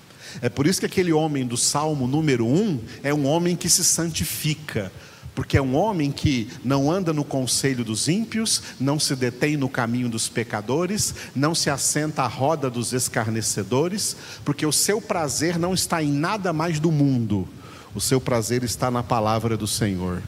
É 0.42 0.50
por 0.50 0.68
isso 0.68 0.80
que 0.80 0.86
aquele 0.86 1.12
homem 1.12 1.46
do 1.46 1.58
Salmo 1.58 2.08
número 2.08 2.46
1 2.46 2.80
é 3.04 3.14
um 3.14 3.26
homem 3.26 3.56
que 3.56 3.70
se 3.70 3.84
santifica, 3.84 4.92
porque 5.40 5.56
é 5.56 5.62
um 5.62 5.74
homem 5.74 6.12
que 6.12 6.50
não 6.66 6.92
anda 6.92 7.14
no 7.14 7.24
conselho 7.24 7.86
dos 7.86 8.10
ímpios, 8.10 8.62
não 8.78 9.00
se 9.00 9.16
detém 9.16 9.56
no 9.56 9.70
caminho 9.70 10.10
dos 10.10 10.28
pecadores, 10.28 11.16
não 11.34 11.56
se 11.56 11.70
assenta 11.70 12.24
à 12.24 12.28
roda 12.28 12.70
dos 12.70 12.92
escarnecedores, 12.92 14.18
porque 14.44 14.66
o 14.66 14.72
seu 14.74 15.00
prazer 15.00 15.58
não 15.58 15.74
está 15.74 16.04
em 16.04 16.12
nada 16.12 16.52
mais 16.52 16.78
do 16.78 16.92
mundo, 16.92 17.48
o 17.96 18.02
seu 18.02 18.20
prazer 18.20 18.66
está 18.66 18.92
na 18.92 19.02
palavra 19.02 19.56
do 19.56 19.66
Senhor. 19.66 20.22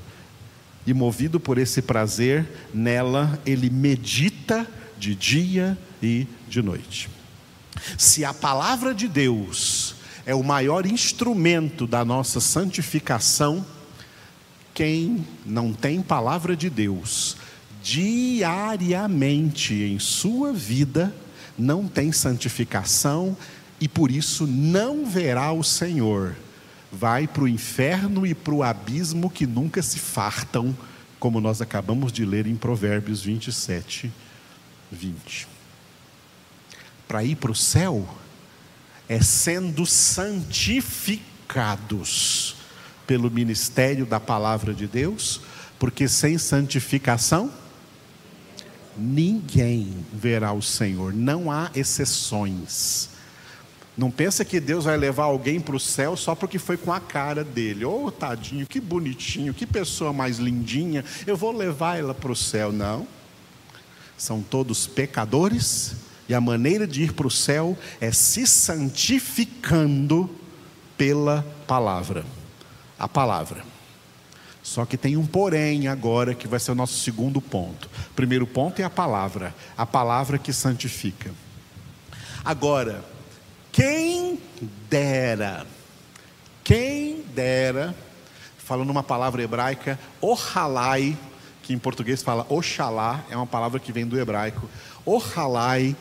E 0.88 0.94
movido 0.94 1.42
por 1.42 1.58
esse 1.58 1.82
prazer, 1.82 2.48
nela 2.74 3.38
ele 3.46 3.70
medita 3.70 4.66
de 4.98 5.14
dia 5.14 5.78
e 6.02 6.26
de 6.48 6.62
noite. 6.62 7.10
Se 7.98 8.24
a 8.24 8.34
palavra 8.34 8.94
de 8.94 9.10
Deus 9.10 9.94
é 10.26 10.34
o 10.34 10.42
maior 10.42 10.86
instrumento 10.86 11.86
da 11.86 12.06
nossa 12.06 12.40
santificação, 12.40 13.66
quem 14.82 15.24
não 15.46 15.74
tem 15.74 16.02
palavra 16.02 16.58
de 16.58 16.68
Deus 16.68 17.38
diariamente 17.84 19.76
em 19.76 20.00
sua 20.00 20.52
vida, 20.52 21.14
não 21.56 21.88
tem 21.88 22.12
santificação 22.12 23.38
e 23.80 23.88
por 23.88 24.10
isso 24.10 24.48
não 24.48 25.06
verá 25.06 25.52
o 25.52 25.64
Senhor. 25.64 26.36
Vai 26.92 27.28
para 27.28 27.44
o 27.44 27.48
inferno 27.48 28.26
e 28.26 28.34
para 28.34 28.56
o 28.56 28.64
abismo 28.64 29.30
que 29.30 29.46
nunca 29.46 29.84
se 29.84 30.00
fartam, 30.00 30.76
como 31.20 31.40
nós 31.40 31.62
acabamos 31.62 32.12
de 32.12 32.26
ler 32.26 32.48
em 32.48 32.56
Provérbios 32.56 33.22
27, 33.22 34.12
20. 34.92 35.48
Para 37.08 37.24
ir 37.24 37.36
para 37.36 37.52
o 37.52 37.56
céu 37.56 38.10
é 39.08 39.22
sendo 39.22 39.86
santificados 39.86 42.60
pelo 43.12 43.30
ministério 43.30 44.06
da 44.06 44.22
palavra 44.22 44.74
de 44.74 44.88
Deus, 44.88 45.42
porque 45.78 46.08
sem 46.08 46.38
santificação 46.38 47.52
ninguém 48.98 50.06
verá 50.14 50.54
o 50.54 50.62
Senhor, 50.62 51.14
não 51.14 51.52
há 51.52 51.70
exceções. 51.76 53.10
Não 53.98 54.10
pensa 54.10 54.46
que 54.46 54.62
Deus 54.62 54.86
vai 54.86 54.96
levar 54.96 55.26
alguém 55.26 55.60
para 55.60 55.76
o 55.76 55.80
céu 55.80 56.16
só 56.16 56.34
porque 56.34 56.58
foi 56.58 56.78
com 56.78 56.94
a 56.94 57.02
cara 57.02 57.44
dele. 57.44 57.84
Oh, 57.84 58.10
tadinho, 58.10 58.66
que 58.66 58.80
bonitinho, 58.80 59.54
que 59.54 59.66
pessoa 59.66 60.14
mais 60.14 60.38
lindinha, 60.38 61.04
eu 61.28 61.36
vou 61.36 61.52
levar 61.52 62.00
ela 62.00 62.14
para 62.14 62.32
o 62.32 62.36
céu. 62.36 62.72
Não. 62.72 63.06
São 64.18 64.42
todos 64.42 64.88
pecadores, 64.88 65.98
e 66.30 66.34
a 66.34 66.40
maneira 66.40 66.88
de 66.88 67.04
ir 67.04 67.12
para 67.12 67.28
o 67.28 67.32
céu 67.32 67.78
é 68.00 68.10
se 68.14 68.48
santificando 68.48 70.30
pela 70.98 71.46
palavra 71.68 72.24
a 73.02 73.08
palavra. 73.08 73.64
Só 74.62 74.86
que 74.86 74.96
tem 74.96 75.18
um 75.18 75.26
porém 75.26 75.88
agora 75.88 76.36
que 76.36 76.48
vai 76.48 76.60
ser 76.60 76.72
o 76.72 76.76
nosso 76.76 77.00
segundo 77.00 77.42
ponto. 77.42 77.90
Primeiro 78.16 78.46
ponto 78.46 78.80
é 78.80 78.84
a 78.84 78.92
palavra, 78.92 79.56
a 79.76 79.88
palavra 79.88 80.38
que 80.38 80.54
santifica. 80.54 81.32
Agora, 82.46 83.04
quem 83.72 84.40
dera, 84.88 85.66
quem 86.64 87.24
dera, 87.34 87.96
falando 88.60 88.92
uma 88.92 89.02
palavra 89.02 89.42
hebraica, 89.42 90.00
ohalai, 90.22 91.18
que 91.64 91.74
em 91.74 91.80
português 91.80 92.22
fala 92.22 92.46
oxalá, 92.50 93.26
é 93.32 93.36
uma 93.36 93.48
palavra 93.48 93.80
que 93.80 93.92
vem 93.92 94.06
do 94.06 94.20
hebraico. 94.20 94.70
Ohalai, 95.04 95.96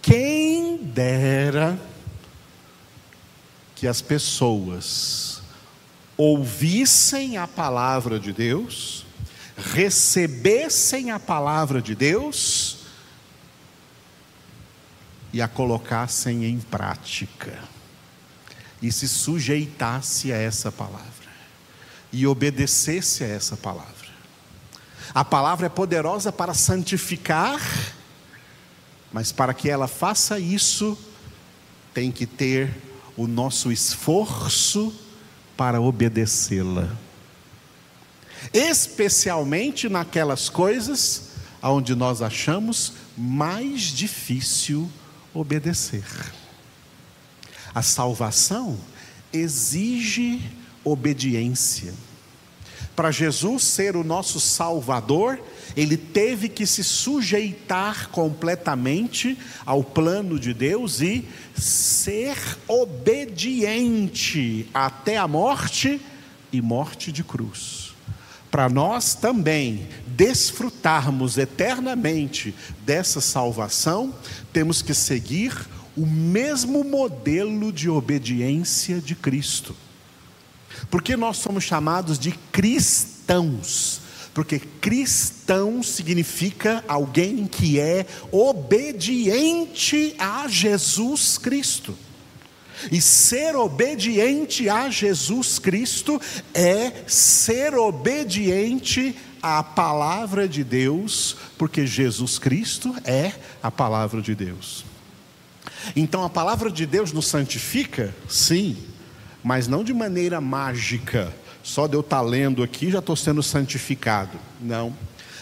quem 0.00 0.78
dera 0.78 1.78
que 3.74 3.86
as 3.86 4.00
pessoas 4.00 5.35
ouvissem 6.16 7.36
a 7.36 7.46
palavra 7.46 8.18
de 8.18 8.32
Deus, 8.32 9.04
recebessem 9.56 11.10
a 11.10 11.18
palavra 11.18 11.80
de 11.80 11.94
Deus 11.94 12.78
e 15.32 15.42
a 15.42 15.48
colocassem 15.48 16.46
em 16.46 16.58
prática, 16.58 17.58
e 18.80 18.90
se 18.90 19.06
sujeitasse 19.06 20.32
a 20.32 20.36
essa 20.36 20.72
palavra, 20.72 21.04
e 22.12 22.26
obedecesse 22.26 23.22
a 23.22 23.26
essa 23.26 23.56
palavra. 23.56 23.94
A 25.14 25.24
palavra 25.24 25.66
é 25.66 25.70
poderosa 25.70 26.32
para 26.32 26.54
santificar, 26.54 27.60
mas 29.12 29.32
para 29.32 29.52
que 29.52 29.68
ela 29.68 29.86
faça 29.86 30.38
isso, 30.38 30.98
tem 31.92 32.10
que 32.10 32.26
ter 32.26 32.74
o 33.16 33.26
nosso 33.26 33.72
esforço 33.72 34.92
para 35.56 35.80
obedecê-la. 35.80 36.94
Especialmente 38.52 39.88
naquelas 39.88 40.48
coisas 40.48 41.30
onde 41.62 41.94
nós 41.94 42.22
achamos 42.22 42.92
mais 43.16 43.82
difícil 43.82 44.90
obedecer. 45.34 46.04
A 47.74 47.82
salvação 47.82 48.78
exige 49.32 50.40
obediência. 50.84 51.92
Para 52.94 53.10
Jesus 53.10 53.64
ser 53.64 53.96
o 53.96 54.04
nosso 54.04 54.40
Salvador, 54.40 55.38
ele 55.76 55.98
teve 55.98 56.48
que 56.48 56.66
se 56.66 56.82
sujeitar 56.82 58.08
completamente 58.08 59.38
ao 59.64 59.84
plano 59.84 60.40
de 60.40 60.54
Deus 60.54 61.02
e 61.02 61.22
ser 61.54 62.34
obediente 62.66 64.66
até 64.72 65.18
a 65.18 65.28
morte 65.28 66.00
e 66.50 66.62
morte 66.62 67.12
de 67.12 67.22
cruz. 67.22 67.94
Para 68.50 68.70
nós 68.70 69.14
também 69.14 69.86
desfrutarmos 70.06 71.36
eternamente 71.36 72.54
dessa 72.86 73.20
salvação, 73.20 74.14
temos 74.54 74.80
que 74.80 74.94
seguir 74.94 75.52
o 75.94 76.06
mesmo 76.06 76.84
modelo 76.84 77.70
de 77.70 77.90
obediência 77.90 78.98
de 78.98 79.14
Cristo. 79.14 79.76
Porque 80.90 81.18
nós 81.18 81.36
somos 81.36 81.64
chamados 81.64 82.18
de 82.18 82.32
cristãos 82.50 84.05
porque 84.36 84.58
cristão 84.58 85.82
significa 85.82 86.84
alguém 86.86 87.46
que 87.46 87.80
é 87.80 88.04
obediente 88.30 90.14
a 90.18 90.46
Jesus 90.46 91.38
Cristo. 91.38 91.96
E 92.92 93.00
ser 93.00 93.56
obediente 93.56 94.68
a 94.68 94.90
Jesus 94.90 95.58
Cristo 95.58 96.20
é 96.52 96.92
ser 97.06 97.76
obediente 97.76 99.16
à 99.40 99.62
palavra 99.62 100.46
de 100.46 100.62
Deus, 100.62 101.38
porque 101.56 101.86
Jesus 101.86 102.38
Cristo 102.38 102.94
é 103.06 103.32
a 103.62 103.70
palavra 103.70 104.20
de 104.20 104.34
Deus. 104.34 104.84
Então 105.96 106.22
a 106.22 106.28
palavra 106.28 106.70
de 106.70 106.84
Deus 106.84 107.10
nos 107.10 107.26
santifica? 107.26 108.14
Sim, 108.28 108.76
mas 109.42 109.66
não 109.66 109.82
de 109.82 109.94
maneira 109.94 110.42
mágica 110.42 111.34
só 111.66 111.86
de 111.88 111.94
eu 111.96 112.00
estar 112.00 112.20
lendo 112.20 112.62
aqui 112.62 112.92
já 112.92 113.00
estou 113.00 113.16
sendo 113.16 113.42
santificado. 113.42 114.38
Não. 114.60 114.94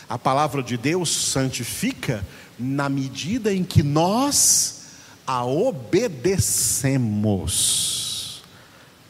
A 0.08 0.16
palavra 0.18 0.62
de 0.62 0.78
Deus 0.78 1.10
santifica 1.10 2.24
na 2.58 2.88
medida 2.88 3.52
em 3.52 3.62
que 3.62 3.82
nós 3.82 4.84
a 5.26 5.44
obedecemos. 5.44 6.42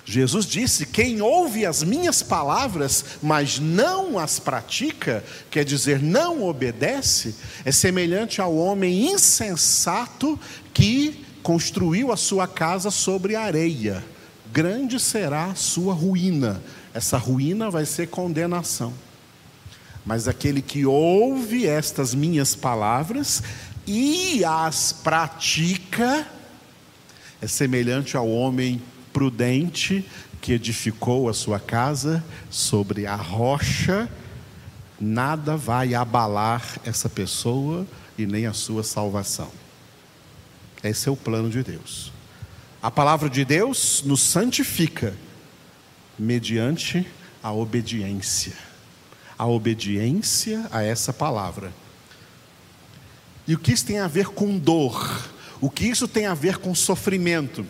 Jesus 0.04 0.44
disse: 0.44 0.87
Quem 0.87 1.23
ouve 1.23 1.64
as 1.64 1.85
minhas 1.85 2.21
palavras, 2.21 3.04
mas 3.23 3.61
não 3.61 4.18
as 4.18 4.40
pratica, 4.40 5.23
quer 5.52 5.64
dizer, 5.64 6.02
não 6.02 6.42
obedece, 6.42 7.37
é 7.64 7.71
semelhante 7.71 8.40
ao 8.40 8.56
homem 8.56 9.12
insensato 9.12 10.37
que 10.73 11.25
construiu 11.44 12.11
a 12.11 12.16
sua 12.16 12.49
casa 12.49 12.90
sobre 12.90 13.37
areia. 13.37 14.04
Grande 14.52 14.99
será 14.99 15.44
a 15.44 15.54
sua 15.54 15.94
ruína 15.94 16.61
essa 16.94 17.18
ruína 17.18 17.68
vai 17.70 17.85
ser 17.85 18.07
condenação. 18.07 18.94
Mas 20.07 20.28
aquele 20.28 20.62
que 20.62 20.87
ouve 20.87 21.66
estas 21.66 22.14
minhas 22.14 22.54
palavras 22.54 23.42
e 23.85 24.44
as 24.44 24.92
pratica, 24.92 26.26
é 27.42 27.46
semelhante 27.48 28.16
ao 28.16 28.30
homem 28.30 28.80
prudente 29.12 30.09
que 30.40 30.52
edificou 30.52 31.28
a 31.28 31.35
sua 31.35 31.59
casa 31.59 32.24
sobre 32.48 33.07
a 33.07 33.16
rocha, 33.16 34.09
nada 35.00 35.57
vai 35.57 35.94
abalar 35.94 36.78
essa 36.85 37.09
pessoa 37.09 37.87
e 38.16 38.24
nem 38.24 38.46
a 38.46 38.52
sua 38.52 38.85
salvação. 38.85 39.50
Esse 40.83 41.09
é 41.09 41.12
o 41.12 41.16
plano 41.16 41.50
de 41.50 41.62
Deus. 41.62 42.12
A 42.80 42.90
palavra 42.90 43.28
de 43.28 43.44
Deus 43.44 44.02
nos 44.04 44.20
santifica 44.20 45.14
mediante 46.18 47.07
a 47.42 47.53
obediência. 47.53 48.55
A 49.38 49.46
obediência 49.46 50.66
a 50.70 50.83
essa 50.83 51.12
palavra. 51.12 51.72
E 53.46 53.55
o 53.55 53.59
que 53.59 53.72
isso 53.72 53.85
tem 53.85 53.98
a 53.98 54.09
ver 54.09 54.29
com 54.29 54.59
dor? 54.59 55.29
O 55.61 55.68
que 55.68 55.85
isso 55.85 56.09
tem 56.09 56.27
a 56.27 56.35
ver 56.35 56.59
com 56.59 56.74
sofrimento? 56.74 57.66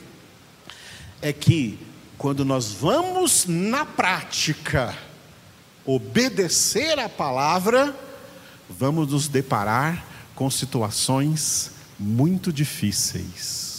É 1.20 1.32
que 1.32 1.78
quando 2.16 2.44
nós 2.44 2.70
vamos 2.70 3.46
na 3.46 3.84
prática 3.84 4.96
obedecer 5.84 6.98
a 6.98 7.08
palavra, 7.08 7.94
vamos 8.68 9.10
nos 9.10 9.28
deparar 9.28 10.06
com 10.34 10.50
situações 10.50 11.72
muito 11.98 12.52
difíceis 12.52 13.73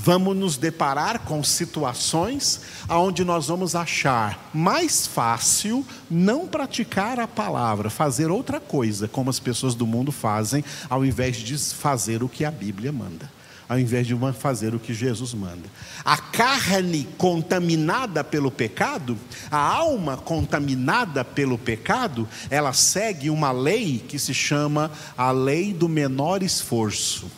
vamos 0.00 0.36
nos 0.36 0.56
deparar 0.56 1.20
com 1.20 1.42
situações 1.42 2.60
onde 2.88 3.24
nós 3.24 3.48
vamos 3.48 3.74
achar 3.74 4.50
mais 4.54 5.06
fácil 5.06 5.84
não 6.08 6.46
praticar 6.46 7.18
a 7.18 7.26
palavra, 7.26 7.90
fazer 7.90 8.30
outra 8.30 8.60
coisa, 8.60 9.08
como 9.08 9.28
as 9.28 9.40
pessoas 9.40 9.74
do 9.74 9.86
mundo 9.86 10.12
fazem, 10.12 10.64
ao 10.88 11.04
invés 11.04 11.36
de 11.36 11.58
fazer 11.58 12.22
o 12.22 12.28
que 12.28 12.44
a 12.44 12.50
Bíblia 12.50 12.92
manda 12.92 13.38
ao 13.68 13.78
invés 13.78 14.06
de 14.06 14.16
fazer 14.38 14.74
o 14.74 14.78
que 14.78 14.94
Jesus 14.94 15.34
manda. 15.34 15.68
A 16.02 16.16
carne 16.16 17.06
contaminada 17.18 18.24
pelo 18.24 18.50
pecado, 18.50 19.18
a 19.50 19.58
alma 19.58 20.16
contaminada 20.16 21.22
pelo 21.22 21.58
pecado, 21.58 22.26
ela 22.48 22.72
segue 22.72 23.28
uma 23.28 23.52
lei 23.52 24.02
que 24.08 24.18
se 24.18 24.32
chama 24.32 24.90
a 25.18 25.30
lei 25.30 25.74
do 25.74 25.86
menor 25.86 26.42
esforço. 26.42 27.30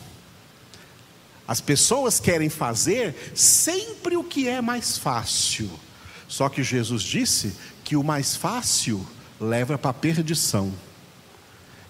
As 1.51 1.59
pessoas 1.59 2.17
querem 2.17 2.47
fazer 2.47 3.33
sempre 3.35 4.15
o 4.15 4.23
que 4.23 4.47
é 4.47 4.61
mais 4.61 4.97
fácil. 4.97 5.69
Só 6.25 6.47
que 6.47 6.63
Jesus 6.63 7.03
disse 7.03 7.53
que 7.83 7.97
o 7.97 8.03
mais 8.05 8.37
fácil 8.37 9.05
leva 9.37 9.77
para 9.77 9.91
a 9.91 9.93
perdição. 9.93 10.71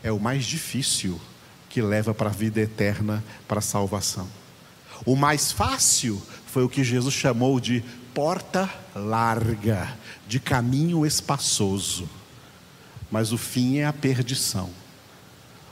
É 0.02 0.12
o 0.12 0.19
mais 0.19 0.45
difícil 0.45 1.21
que 1.69 1.80
leva 1.80 2.12
para 2.12 2.32
a 2.32 2.34
vida 2.34 2.60
eterna, 2.60 3.24
para 3.47 3.60
a 3.60 3.62
salvação. 3.62 4.28
O 5.06 5.15
mais 5.15 5.52
fácil 5.52 6.19
foi 6.47 6.63
o 6.63 6.69
que 6.69 6.84
Jesus 6.84 7.13
chamou 7.13 7.60
de 7.60 7.84
porta 8.15 8.67
larga, 8.95 9.95
de 10.28 10.39
caminho 10.39 11.06
espaçoso. 11.06 12.10
Mas 13.12 13.32
o 13.32 13.38
fim 13.38 13.78
é 13.78 13.86
a 13.86 13.93
perdição. 13.93 14.71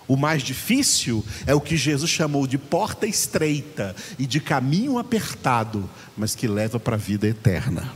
O 0.10 0.18
mais 0.18 0.42
difícil 0.42 1.24
é 1.46 1.54
o 1.54 1.62
que 1.62 1.78
Jesus 1.78 2.10
chamou 2.10 2.48
de 2.48 2.58
porta 2.58 3.06
estreita 3.06 3.96
e 4.18 4.26
de 4.26 4.40
caminho 4.40 4.98
apertado, 4.98 5.88
mas 6.18 6.34
que 6.34 6.48
leva 6.48 6.80
para 6.80 6.96
a 6.96 7.00
vida 7.00 7.28
eterna. 7.28 7.94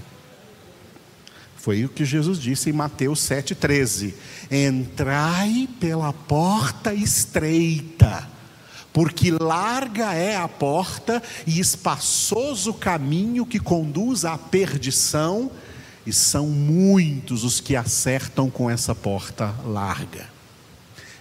Foi 1.57 1.83
o 1.83 1.89
que 1.89 2.05
Jesus 2.05 2.37
disse 2.37 2.69
em 2.69 2.73
Mateus 2.73 3.19
7,13: 3.21 4.13
Entrai 4.51 5.67
pela 5.79 6.13
porta 6.13 6.93
estreita, 6.93 8.29
porque 8.93 9.31
larga 9.31 10.13
é 10.13 10.35
a 10.35 10.47
porta 10.47 11.19
e 11.47 11.59
espaçoso 11.59 12.69
o 12.69 12.75
caminho 12.75 13.43
que 13.43 13.59
conduz 13.59 14.23
à 14.23 14.37
perdição, 14.37 15.49
e 16.05 16.13
são 16.13 16.45
muitos 16.45 17.43
os 17.43 17.59
que 17.59 17.75
acertam 17.75 18.51
com 18.51 18.69
essa 18.69 18.93
porta 18.93 19.55
larga. 19.65 20.32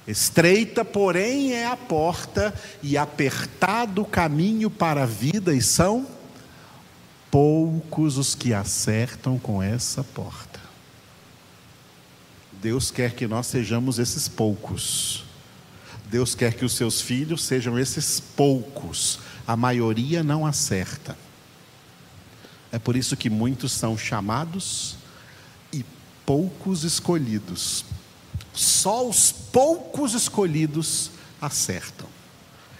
Estreita, 0.06 0.84
porém, 0.84 1.52
é 1.52 1.66
a 1.66 1.76
porta, 1.76 2.52
e 2.82 2.96
apertado 2.96 4.02
o 4.02 4.06
caminho 4.06 4.70
para 4.70 5.04
a 5.04 5.06
vida, 5.06 5.54
e 5.54 5.62
são 5.62 6.06
poucos 7.30 8.18
os 8.18 8.34
que 8.34 8.52
acertam 8.52 9.38
com 9.38 9.62
essa 9.62 10.02
porta. 10.02 10.60
Deus 12.60 12.90
quer 12.90 13.14
que 13.14 13.26
nós 13.26 13.46
sejamos 13.46 13.98
esses 13.98 14.28
poucos. 14.28 15.24
Deus 16.10 16.34
quer 16.34 16.54
que 16.54 16.64
os 16.64 16.74
seus 16.74 17.00
filhos 17.00 17.42
sejam 17.42 17.78
esses 17.78 18.20
poucos. 18.20 19.18
A 19.46 19.56
maioria 19.56 20.22
não 20.22 20.46
acerta. 20.46 21.16
É 22.70 22.78
por 22.78 22.96
isso 22.96 23.16
que 23.16 23.30
muitos 23.30 23.72
são 23.72 23.96
chamados 23.96 24.96
e 25.72 25.84
poucos 26.24 26.84
escolhidos. 26.84 27.84
Só 28.52 29.08
os 29.08 29.32
poucos 29.32 30.14
escolhidos 30.14 31.10
acertam 31.40 32.08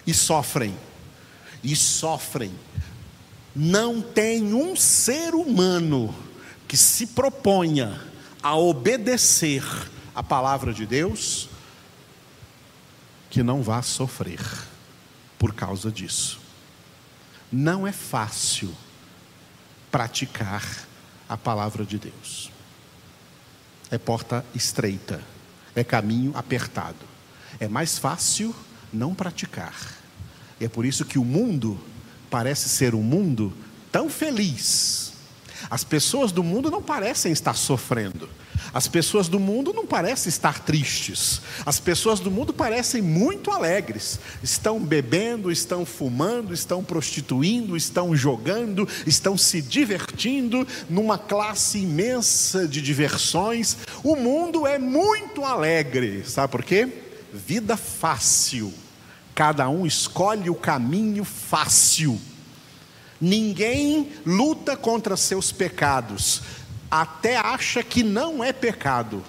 e 0.05 0.13
sofrem, 0.13 0.77
e 1.63 1.75
sofrem. 1.75 2.53
Não 3.55 4.01
tem 4.01 4.53
um 4.53 4.75
ser 4.75 5.33
humano 5.33 6.13
que 6.67 6.77
se 6.77 7.07
proponha 7.07 8.01
a 8.41 8.55
obedecer 8.55 9.63
a 10.15 10.21
palavra 10.21 10.73
de 10.73 10.85
Deus 10.85 11.49
que 13.29 13.41
não 13.41 13.63
vá 13.63 13.81
sofrer 13.81 14.41
por 15.39 15.53
causa 15.55 15.91
disso. 15.91 16.39
Não 17.51 17.87
é 17.87 17.91
fácil 17.91 18.71
praticar 19.91 20.63
a 21.27 21.35
palavra 21.35 21.83
de 21.85 21.97
Deus. 21.97 22.51
É 23.89 23.97
porta 23.97 24.45
estreita, 24.53 25.23
é 25.75 25.83
caminho 25.83 26.31
apertado. 26.35 27.05
É 27.59 27.67
mais 27.67 27.97
fácil 27.97 28.55
não 28.91 29.13
praticar. 29.13 29.75
E 30.59 30.65
é 30.65 30.69
por 30.69 30.85
isso 30.85 31.03
que 31.03 31.19
o 31.19 31.25
mundo 31.25 31.79
parece 32.29 32.69
ser 32.69 32.95
um 32.95 33.01
mundo 33.01 33.53
tão 33.91 34.09
feliz. 34.09 35.02
As 35.73 35.83
pessoas 35.83 36.31
do 36.31 36.43
mundo 36.43 36.69
não 36.69 36.83
parecem 36.83 37.31
estar 37.31 37.55
sofrendo. 37.55 38.29
As 38.71 38.87
pessoas 38.87 39.27
do 39.27 39.39
mundo 39.39 39.73
não 39.73 39.87
parecem 39.87 40.29
estar 40.29 40.59
tristes. 40.59 41.41
As 41.65 41.79
pessoas 41.79 42.19
do 42.19 42.29
mundo 42.29 42.53
parecem 42.53 43.01
muito 43.01 43.49
alegres. 43.49 44.19
Estão 44.43 44.79
bebendo, 44.79 45.51
estão 45.51 45.83
fumando, 45.83 46.53
estão 46.53 46.83
prostituindo, 46.83 47.75
estão 47.75 48.15
jogando, 48.15 48.87
estão 49.07 49.35
se 49.35 49.63
divertindo 49.63 50.67
numa 50.87 51.17
classe 51.17 51.79
imensa 51.79 52.67
de 52.67 52.79
diversões. 52.79 53.75
O 54.03 54.15
mundo 54.15 54.67
é 54.67 54.77
muito 54.77 55.43
alegre. 55.43 56.23
Sabe 56.23 56.51
por 56.51 56.63
quê? 56.63 56.87
Vida 57.33 57.75
fácil. 57.75 58.71
Cada 59.33 59.67
um 59.69 59.87
escolhe 59.87 60.51
o 60.51 60.55
caminho 60.55 61.23
fácil. 61.23 62.21
Ninguém 63.19 64.11
luta 64.25 64.75
contra 64.75 65.15
seus 65.15 65.51
pecados 65.51 66.41
até 66.89 67.37
acha 67.37 67.81
que 67.81 68.03
não 68.03 68.43
é 68.43 68.53
pecado 68.53 69.23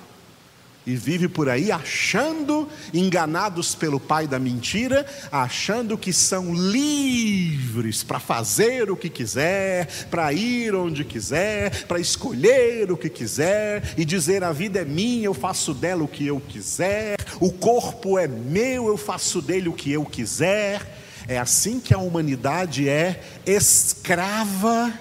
e 0.87 0.95
vive 0.95 1.29
por 1.29 1.49
aí 1.49 1.73
achando, 1.73 2.69
enganados 2.93 3.75
pelo 3.75 3.99
pai 3.99 4.27
da 4.27 4.39
mentira, 4.39 5.07
achando 5.33 5.97
que 5.97 6.13
são 6.13 6.55
livres 6.55 8.03
para 8.03 8.21
fazer 8.21 8.91
o 8.91 8.97
que 8.97 9.09
quiser, 9.09 9.87
para 10.11 10.31
ir 10.33 10.75
onde 10.75 11.05
quiser, 11.05 11.87
para 11.87 11.99
escolher 11.99 12.93
o 12.93 12.97
que 12.97 13.09
quiser 13.09 13.95
e 13.97 14.05
dizer: 14.05 14.45
a 14.45 14.53
vida 14.53 14.81
é 14.81 14.85
minha, 14.85 15.25
eu 15.25 15.35
faço 15.35 15.73
dela 15.73 16.05
o 16.05 16.09
que 16.09 16.27
eu 16.27 16.41
quiser, 16.41 17.17
o 17.41 17.51
corpo 17.51 18.19
é 18.19 18.29
meu, 18.29 18.89
eu 18.89 18.99
faço 18.99 19.41
dele 19.41 19.69
o 19.71 19.73
que 19.73 19.91
eu 19.91 20.05
quiser. 20.05 21.03
É 21.27 21.39
assim 21.39 21.81
que 21.81 21.95
a 21.95 21.99
humanidade 21.99 22.89
é 22.89 23.41
escrava 23.47 24.93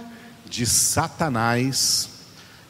de 0.45 0.65
Satanás 0.65 2.09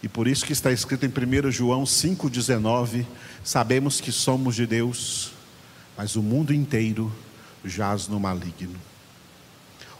e 0.03 0.09
por 0.09 0.27
isso 0.27 0.45
que 0.45 0.51
está 0.51 0.69
escrito 0.69 1.05
em 1.05 1.09
1 1.09 1.51
João 1.51 1.83
5,19: 1.83 3.05
sabemos 3.43 4.01
que 4.01 4.11
somos 4.11 4.55
de 4.55 4.67
Deus, 4.67 5.31
mas 5.95 6.17
o 6.17 6.21
mundo 6.21 6.53
inteiro 6.53 7.11
jaz 7.63 8.09
no 8.09 8.19
maligno. 8.19 8.75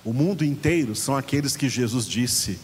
O 0.04 0.12
mundo 0.12 0.44
inteiro 0.44 0.94
são 0.94 1.16
aqueles 1.16 1.56
que 1.56 1.70
Jesus 1.70 2.06
disse: 2.06 2.60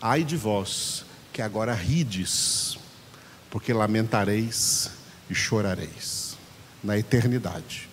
ai 0.00 0.24
de 0.24 0.36
vós, 0.36 1.04
que 1.32 1.42
agora 1.42 1.74
rides, 1.74 2.78
porque 3.50 3.72
lamentareis 3.72 4.90
e 5.28 5.34
chorareis 5.34 6.38
na 6.82 6.96
eternidade. 6.96 7.88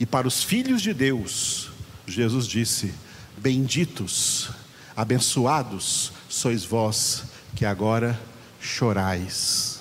E 0.00 0.06
para 0.06 0.26
os 0.26 0.42
filhos 0.42 0.82
de 0.82 0.94
Deus, 0.94 1.70
Jesus 2.06 2.46
disse: 2.46 2.94
Benditos, 3.36 4.50
abençoados 4.96 6.12
sois 6.28 6.64
vós 6.64 7.24
que 7.54 7.64
agora 7.64 8.18
chorais, 8.60 9.80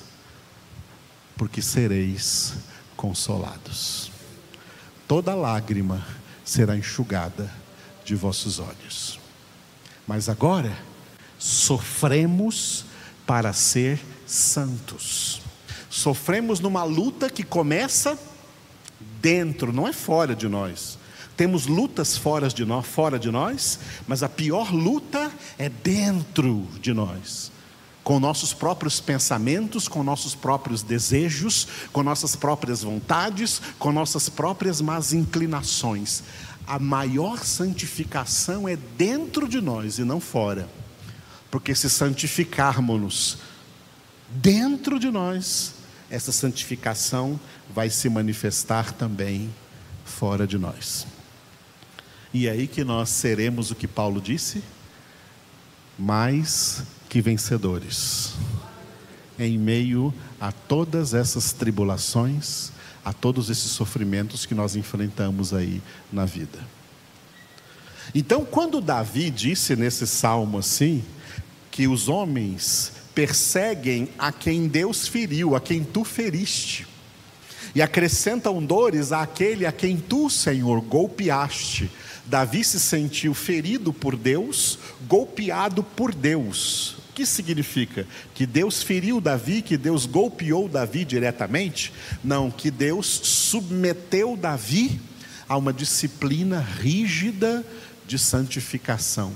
porque 1.38 1.62
sereis 1.62 2.54
consolados. 2.95 4.12
Toda 5.08 5.36
lágrima 5.36 6.06
será 6.43 6.78
enxugada 6.78 7.52
de 8.04 8.15
vossos 8.15 8.60
olhos. 8.60 9.19
Mas 10.08 10.30
agora 10.30 10.78
sofremos 11.38 12.86
para 13.26 13.54
ser 13.54 14.00
santos. 14.26 15.41
Sofremos 15.89 16.60
numa 16.60 16.84
luta 16.84 17.30
que 17.30 17.43
começa 17.43 18.17
dentro, 19.21 19.71
não 19.71 19.88
é 19.88 19.93
fora 19.93 20.36
de 20.36 20.47
nós. 20.47 20.97
Temos 21.38 21.65
lutas 21.65 22.17
fora 22.17 22.47
de 22.49 22.65
nós, 22.65 22.86
fora 22.86 23.17
de 23.17 23.31
nós, 23.31 23.79
mas 24.07 24.21
a 24.21 24.29
pior 24.29 24.73
luta 24.73 25.31
é 25.57 25.69
dentro 25.69 26.67
de 26.79 26.93
nós 26.93 27.51
com 28.03 28.19
nossos 28.19 28.53
próprios 28.53 28.99
pensamentos, 28.99 29.88
com 29.88 30.03
nossos 30.03 30.34
próprios 30.34 30.81
desejos, 30.81 31.67
com 31.91 32.01
nossas 32.01 32.36
próprias 32.36 32.81
vontades, 32.81 33.62
com 33.77 33.91
nossas 33.91 34.27
próprias 34.27 34.81
más 34.81 35.13
inclinações. 35.13 36.23
A 36.65 36.79
maior 36.79 37.43
santificação 37.43 38.67
é 38.67 38.75
dentro 38.97 39.47
de 39.47 39.62
nós 39.62 39.99
e 39.99 40.03
não 40.03 40.19
fora. 40.19 40.67
Porque 41.49 41.75
se 41.75 41.89
santificarmos-nos 41.89 43.38
dentro 44.29 44.97
de 44.97 45.12
nós, 45.12 45.75
essa 46.12 46.34
santificação 46.34 47.39
vai 47.74 47.89
se 47.89 48.10
manifestar 48.10 48.91
também 48.91 49.50
fora 50.04 50.45
de 50.45 50.58
nós. 50.58 51.08
E 52.34 52.47
é 52.47 52.52
aí 52.52 52.67
que 52.67 52.84
nós 52.84 53.10
seremos 53.10 53.71
o 53.71 53.76
que 53.76 53.88
Paulo 53.88 54.19
disse? 54.19 54.62
Mais 55.97 56.84
que 57.08 57.21
vencedores. 57.21 58.34
Em 59.39 59.58
meio 59.58 60.13
a 60.39 60.52
todas 60.52 61.13
essas 61.13 61.54
tribulações, 61.54 62.71
a 63.06 63.13
todos 63.13 63.50
esses 63.50 63.71
sofrimentos 63.71 64.45
que 64.45 64.54
nós 64.54 64.76
enfrentamos 64.76 65.54
aí 65.54 65.82
na 66.12 66.26
vida. 66.26 66.60
Então, 68.13 68.43
quando 68.43 68.82
Davi 68.82 69.30
disse 69.30 69.78
nesse 69.78 70.06
salmo 70.06 70.58
assim, 70.58 71.02
que 71.71 71.88
os 71.88 72.10
homens 72.10 73.01
perseguem 73.13 74.10
a 74.17 74.32
quem 74.32 74.67
Deus 74.67 75.08
feriu, 75.08 75.56
a 75.56 75.62
quem 75.62 75.84
tu 75.84 76.04
feriste, 76.04 76.88
e 77.74 77.82
acrescentam 77.82 78.63
dores 78.63 79.12
àquele 79.12 79.65
a 79.65 79.71
quem 79.71 79.97
tu, 79.97 80.30
Senhor, 80.30 80.82
golpeaste. 80.82 81.89
Davi 82.26 82.63
se 82.63 82.80
sentiu 82.80 83.34
ferido 83.34 83.91
por 83.91 84.15
Deus, 84.15 84.78
golpeado 85.08 85.84
por 85.84 86.13
Deus 86.13 87.02
que 87.21 87.26
significa? 87.26 88.08
Que 88.34 88.47
Deus 88.47 88.82
feriu 88.82 89.21
Davi, 89.21 89.62
que 89.62 89.78
Deus 89.78 90.06
golpeou 90.08 90.67
Davi 90.67 91.06
diretamente? 91.06 91.93
Não, 92.24 92.50
que 92.50 92.71
Deus 92.71 93.06
submeteu 93.06 94.36
Davi 94.36 95.00
a 95.47 95.56
uma 95.56 95.71
disciplina 95.71 96.60
rígida 96.60 97.63
de 98.08 98.17
santificação. 98.17 99.34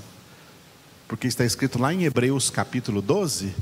Porque 1.08 1.26
está 1.26 1.44
escrito 1.44 1.80
lá 1.80 1.94
em 1.94 2.04
Hebreus 2.04 2.50
capítulo 2.50 3.00
12 3.00 3.54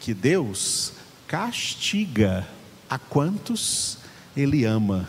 que 0.00 0.12
Deus 0.12 0.92
castiga 1.26 2.46
a 2.88 2.98
quantos 2.98 3.98
ele 4.36 4.64
ama. 4.64 5.08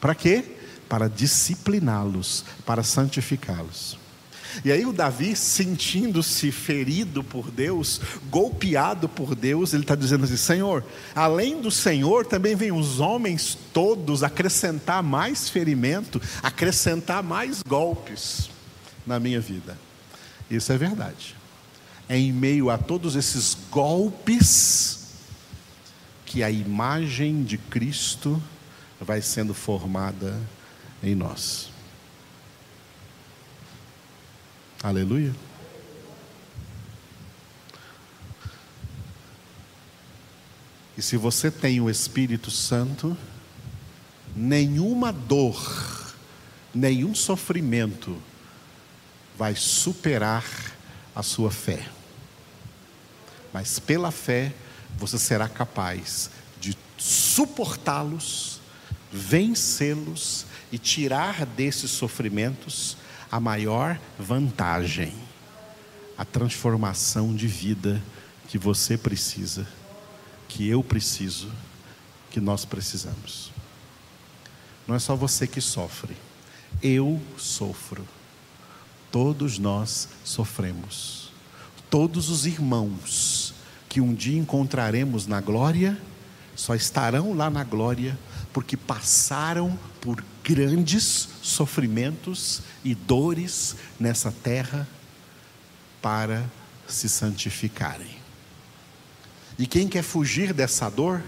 Para 0.00 0.14
quê? 0.14 0.44
Para 0.88 1.08
discipliná-los, 1.08 2.44
para 2.64 2.82
santificá-los. 2.82 3.98
E 4.64 4.72
aí 4.72 4.84
o 4.84 4.92
Davi, 4.92 5.36
sentindo-se 5.36 6.50
ferido 6.50 7.22
por 7.22 7.50
Deus, 7.50 8.00
golpeado 8.28 9.08
por 9.08 9.36
Deus, 9.36 9.72
ele 9.72 9.84
está 9.84 9.94
dizendo 9.94 10.24
assim: 10.24 10.36
Senhor, 10.36 10.84
além 11.14 11.60
do 11.60 11.70
Senhor, 11.70 12.26
também 12.26 12.56
vem 12.56 12.72
os 12.72 12.98
homens 12.98 13.56
todos 13.72 14.24
acrescentar 14.24 15.02
mais 15.02 15.48
ferimento, 15.48 16.20
acrescentar 16.42 17.22
mais 17.22 17.62
golpes 17.62 18.50
na 19.06 19.20
minha 19.20 19.40
vida. 19.40 19.78
Isso 20.50 20.72
é 20.72 20.76
verdade. 20.76 21.36
É 22.08 22.18
em 22.18 22.32
meio 22.32 22.70
a 22.70 22.76
todos 22.76 23.14
esses 23.14 23.56
golpes 23.70 25.14
que 26.26 26.42
a 26.42 26.50
imagem 26.50 27.44
de 27.44 27.56
Cristo 27.56 28.42
vai 29.00 29.22
sendo 29.22 29.54
formada 29.54 30.36
em 31.02 31.14
nós. 31.14 31.70
Aleluia. 34.82 35.34
E 40.96 41.02
se 41.02 41.16
você 41.16 41.50
tem 41.50 41.80
o 41.80 41.88
Espírito 41.88 42.50
Santo, 42.50 43.16
nenhuma 44.34 45.12
dor, 45.12 46.14
nenhum 46.74 47.14
sofrimento 47.14 48.20
vai 49.40 49.56
superar 49.56 50.44
a 51.16 51.22
sua 51.22 51.50
fé. 51.50 51.88
Mas 53.54 53.78
pela 53.78 54.10
fé, 54.10 54.52
você 54.98 55.18
será 55.18 55.48
capaz 55.48 56.28
de 56.60 56.76
suportá-los, 56.98 58.60
vencê-los 59.10 60.44
e 60.70 60.76
tirar 60.76 61.46
desses 61.46 61.90
sofrimentos 61.90 62.98
a 63.32 63.40
maior 63.40 63.98
vantagem, 64.18 65.14
a 66.18 66.24
transformação 66.26 67.34
de 67.34 67.46
vida 67.46 67.98
que 68.46 68.58
você 68.58 68.98
precisa, 68.98 69.66
que 70.48 70.68
eu 70.68 70.84
preciso, 70.84 71.50
que 72.30 72.40
nós 72.42 72.66
precisamos. 72.66 73.50
Não 74.86 74.94
é 74.94 74.98
só 74.98 75.16
você 75.16 75.46
que 75.46 75.62
sofre, 75.62 76.14
eu 76.82 77.18
sofro. 77.38 78.06
Todos 79.10 79.58
nós 79.58 80.08
sofremos. 80.24 81.32
Todos 81.88 82.28
os 82.28 82.46
irmãos 82.46 83.54
que 83.88 84.00
um 84.00 84.14
dia 84.14 84.38
encontraremos 84.38 85.26
na 85.26 85.40
glória, 85.40 85.98
só 86.54 86.74
estarão 86.74 87.34
lá 87.34 87.50
na 87.50 87.64
glória 87.64 88.16
porque 88.52 88.76
passaram 88.76 89.78
por 90.00 90.22
grandes 90.44 91.28
sofrimentos 91.42 92.62
e 92.84 92.94
dores 92.94 93.76
nessa 93.98 94.30
terra 94.30 94.86
para 96.00 96.44
se 96.86 97.08
santificarem. 97.08 98.18
E 99.58 99.66
quem 99.66 99.88
quer 99.88 100.02
fugir 100.02 100.52
dessa 100.52 100.88
dor, 100.88 101.22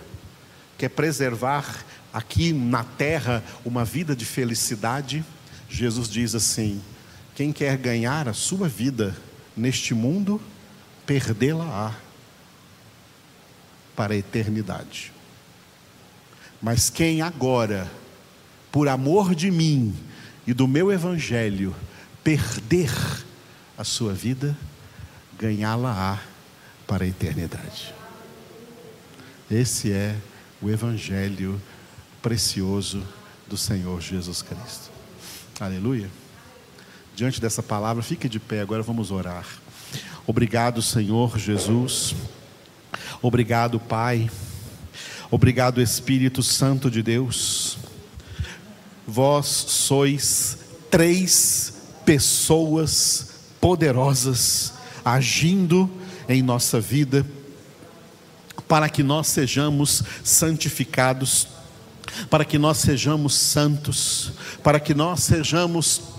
quer 0.78 0.88
preservar 0.88 1.84
aqui 2.12 2.52
na 2.52 2.84
terra 2.84 3.42
uma 3.64 3.84
vida 3.84 4.14
de 4.14 4.24
felicidade, 4.24 5.24
Jesus 5.68 6.08
diz 6.08 6.34
assim: 6.34 6.80
quem 7.34 7.52
quer 7.52 7.76
ganhar 7.76 8.28
a 8.28 8.32
sua 8.32 8.68
vida 8.68 9.16
neste 9.56 9.94
mundo, 9.94 10.40
perdê-la-á 11.06 11.94
para 13.96 14.14
a 14.14 14.16
eternidade. 14.16 15.12
Mas 16.60 16.88
quem 16.88 17.22
agora, 17.22 17.90
por 18.70 18.88
amor 18.88 19.34
de 19.34 19.50
mim 19.50 19.94
e 20.46 20.52
do 20.52 20.68
meu 20.68 20.92
evangelho, 20.92 21.74
perder 22.22 22.92
a 23.76 23.84
sua 23.84 24.12
vida, 24.12 24.56
ganhá-la-á 25.38 26.20
para 26.86 27.04
a 27.04 27.08
eternidade. 27.08 27.94
Esse 29.50 29.92
é 29.92 30.16
o 30.60 30.70
evangelho 30.70 31.60
precioso 32.22 33.02
do 33.48 33.56
Senhor 33.56 34.00
Jesus 34.00 34.40
Cristo. 34.40 34.90
Aleluia. 35.60 36.21
Diante 37.14 37.40
dessa 37.40 37.62
palavra, 37.62 38.03
fique 38.03 38.29
de 38.29 38.40
pé, 38.40 38.61
agora 38.61 38.83
vamos 38.83 39.11
orar. 39.11 39.46
Obrigado, 40.27 40.81
Senhor 40.81 41.38
Jesus. 41.38 42.14
Obrigado, 43.20 43.79
Pai. 43.79 44.31
Obrigado, 45.31 45.81
Espírito 45.81 46.42
Santo 46.42 46.90
de 46.90 47.03
Deus. 47.03 47.79
Vós 49.07 49.46
sois 49.46 50.59
três 50.90 51.75
pessoas 52.05 53.51
poderosas 53.61 54.75
agindo 55.05 55.90
em 56.29 56.42
nossa 56.42 56.81
vida 56.81 57.27
para 58.66 58.88
que 58.88 59.03
nós 59.03 59.27
sejamos 59.27 60.03
santificados, 60.25 61.48
para 62.31 62.44
que 62.44 62.59
nós 62.59 62.79
sejamos 62.79 63.35
santos, 63.35 64.33
para 64.62 64.81
que 64.81 64.94
nós 64.94 65.20
sejamos 65.20 66.12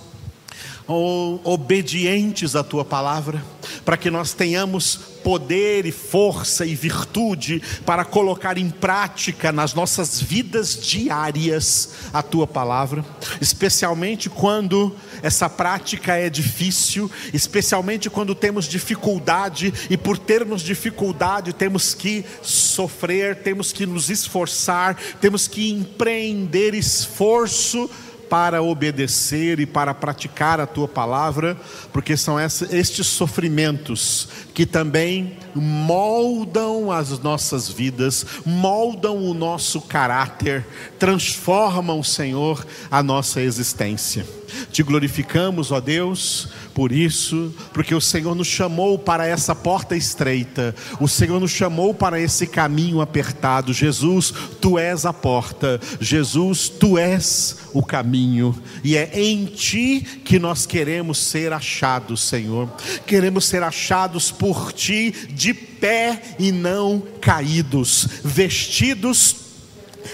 obedientes 0.87 2.55
à 2.55 2.63
tua 2.63 2.83
palavra, 2.83 3.43
para 3.85 3.97
que 3.97 4.09
nós 4.09 4.33
tenhamos 4.33 5.13
poder 5.23 5.85
e 5.85 5.91
força 5.91 6.65
e 6.65 6.75
virtude 6.75 7.61
para 7.85 8.03
colocar 8.03 8.57
em 8.57 8.69
prática 8.69 9.51
nas 9.51 9.73
nossas 9.73 10.21
vidas 10.21 10.77
diárias 10.77 11.91
a 12.11 12.21
tua 12.21 12.45
palavra, 12.45 13.05
especialmente 13.39 14.29
quando 14.29 14.93
essa 15.21 15.49
prática 15.49 16.15
é 16.15 16.29
difícil, 16.29 17.09
especialmente 17.33 18.09
quando 18.09 18.35
temos 18.35 18.65
dificuldade 18.65 19.73
e 19.89 19.95
por 19.95 20.17
termos 20.17 20.61
dificuldade 20.61 21.53
temos 21.53 21.93
que 21.95 22.25
sofrer, 22.41 23.37
temos 23.37 23.71
que 23.71 23.85
nos 23.85 24.09
esforçar, 24.09 24.97
temos 25.21 25.47
que 25.47 25.71
empreender 25.71 26.73
esforço 26.73 27.89
para 28.33 28.63
obedecer 28.63 29.59
e 29.59 29.65
para 29.67 29.93
praticar 29.93 30.59
a 30.59 30.65
tua 30.65 30.87
palavra, 30.87 31.55
porque 31.91 32.17
são 32.17 32.39
estes 32.39 33.05
sofrimentos 33.05 34.27
que 34.55 34.65
também 34.65 35.37
moldam 35.53 36.91
as 36.91 37.19
nossas 37.19 37.69
vidas, 37.69 38.25
moldam 38.43 39.17
o 39.17 39.35
nosso 39.35 39.79
caráter, 39.81 40.65
transformam, 40.97 42.01
Senhor, 42.01 42.65
a 42.89 43.03
nossa 43.03 43.39
existência. 43.39 44.25
Te 44.71 44.83
glorificamos, 44.83 45.71
ó 45.71 45.79
Deus, 45.79 46.49
por 46.73 46.91
isso, 46.91 47.53
porque 47.71 47.93
o 47.93 48.01
Senhor 48.01 48.35
nos 48.35 48.47
chamou 48.47 48.97
para 48.97 49.27
essa 49.27 49.53
porta 49.53 49.95
estreita, 49.95 50.75
o 50.99 51.07
Senhor 51.07 51.39
nos 51.39 51.51
chamou 51.51 51.93
para 51.93 52.19
esse 52.19 52.47
caminho 52.47 53.01
apertado. 53.01 53.73
Jesus, 53.73 54.33
tu 54.59 54.79
és 54.79 55.05
a 55.05 55.13
porta, 55.13 55.79
Jesus, 55.99 56.69
tu 56.69 56.97
és 56.97 57.57
o 57.73 57.83
caminho, 57.83 58.59
e 58.83 58.97
é 58.97 59.09
em 59.13 59.45
ti 59.45 60.01
que 60.23 60.39
nós 60.39 60.65
queremos 60.65 61.17
ser 61.17 61.53
achados, 61.53 62.21
Senhor. 62.21 62.69
Queremos 63.05 63.45
ser 63.45 63.63
achados 63.63 64.31
por 64.31 64.71
ti 64.73 65.11
de 65.29 65.53
pé 65.53 66.21
e 66.39 66.51
não 66.51 67.03
caídos, 67.21 68.07
vestidos 68.23 69.35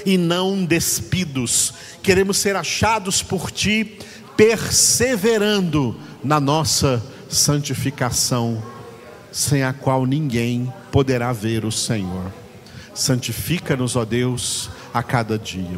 e 0.06 0.17
não 0.17 0.65
despidos. 0.65 1.73
Queremos 2.02 2.38
ser 2.38 2.56
achados 2.56 3.21
por 3.21 3.52
ti 3.52 3.97
perseverando 4.39 5.97
na 6.23 6.39
nossa 6.39 7.04
santificação, 7.28 8.63
sem 9.34 9.63
a 9.63 9.73
qual 9.73 10.06
ninguém 10.06 10.71
poderá 10.93 11.34
ver 11.34 11.65
o 11.65 11.71
Senhor. 11.73 12.32
Santifica-nos, 12.95 13.97
ó 13.97 14.06
Deus, 14.06 14.69
a 14.93 15.04
cada 15.04 15.38
dia. 15.38 15.78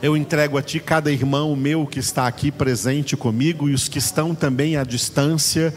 Eu 0.00 0.16
entrego 0.16 0.56
a 0.56 0.62
Ti 0.62 0.80
cada 0.80 1.12
irmão 1.12 1.54
meu 1.54 1.86
que 1.86 1.98
está 1.98 2.26
aqui 2.26 2.50
presente 2.50 3.14
comigo 3.14 3.68
e 3.68 3.74
os 3.74 3.88
que 3.88 3.98
estão 3.98 4.34
também 4.34 4.78
à 4.78 4.82
distância, 4.82 5.74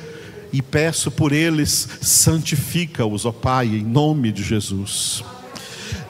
e 0.53 0.61
peço 0.61 1.11
por 1.11 1.33
eles, 1.33 1.89
santifica-os, 1.99 3.25
ó 3.25 3.33
Pai, 3.33 3.67
em 3.67 3.83
nome 3.83 4.31
de 4.31 4.41
Jesus. 4.41 5.21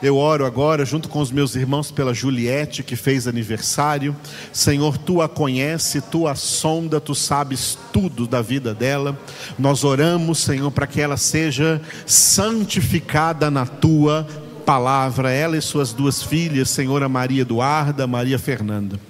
Eu 0.04 0.18
oro 0.18 0.44
agora, 0.44 0.84
junto 0.84 1.08
com 1.08 1.18
os 1.18 1.32
meus 1.32 1.56
irmãos, 1.56 1.90
pela 1.90 2.12
Juliette, 2.12 2.82
que 2.82 2.94
fez 2.94 3.26
aniversário. 3.26 4.14
Senhor, 4.52 4.98
tu 4.98 5.22
a 5.22 5.28
conhece, 5.30 6.02
tu 6.02 6.28
a 6.28 6.34
sonda, 6.34 7.00
tu 7.00 7.14
sabes 7.14 7.78
tudo 7.90 8.26
da 8.26 8.42
vida 8.42 8.74
dela. 8.74 9.18
Nós 9.58 9.82
oramos, 9.82 10.40
Senhor, 10.40 10.70
para 10.70 10.86
que 10.86 11.00
ela 11.00 11.16
seja 11.16 11.80
santificada 12.04 13.50
na 13.50 13.64
tua 13.64 14.28
palavra, 14.66 15.30
ela 15.30 15.56
e 15.56 15.62
suas 15.62 15.94
duas 15.94 16.22
filhas, 16.22 16.68
Senhora 16.68 17.08
Maria 17.08 17.40
Eduarda, 17.40 18.06
Maria 18.06 18.38
Fernanda. 18.38 19.00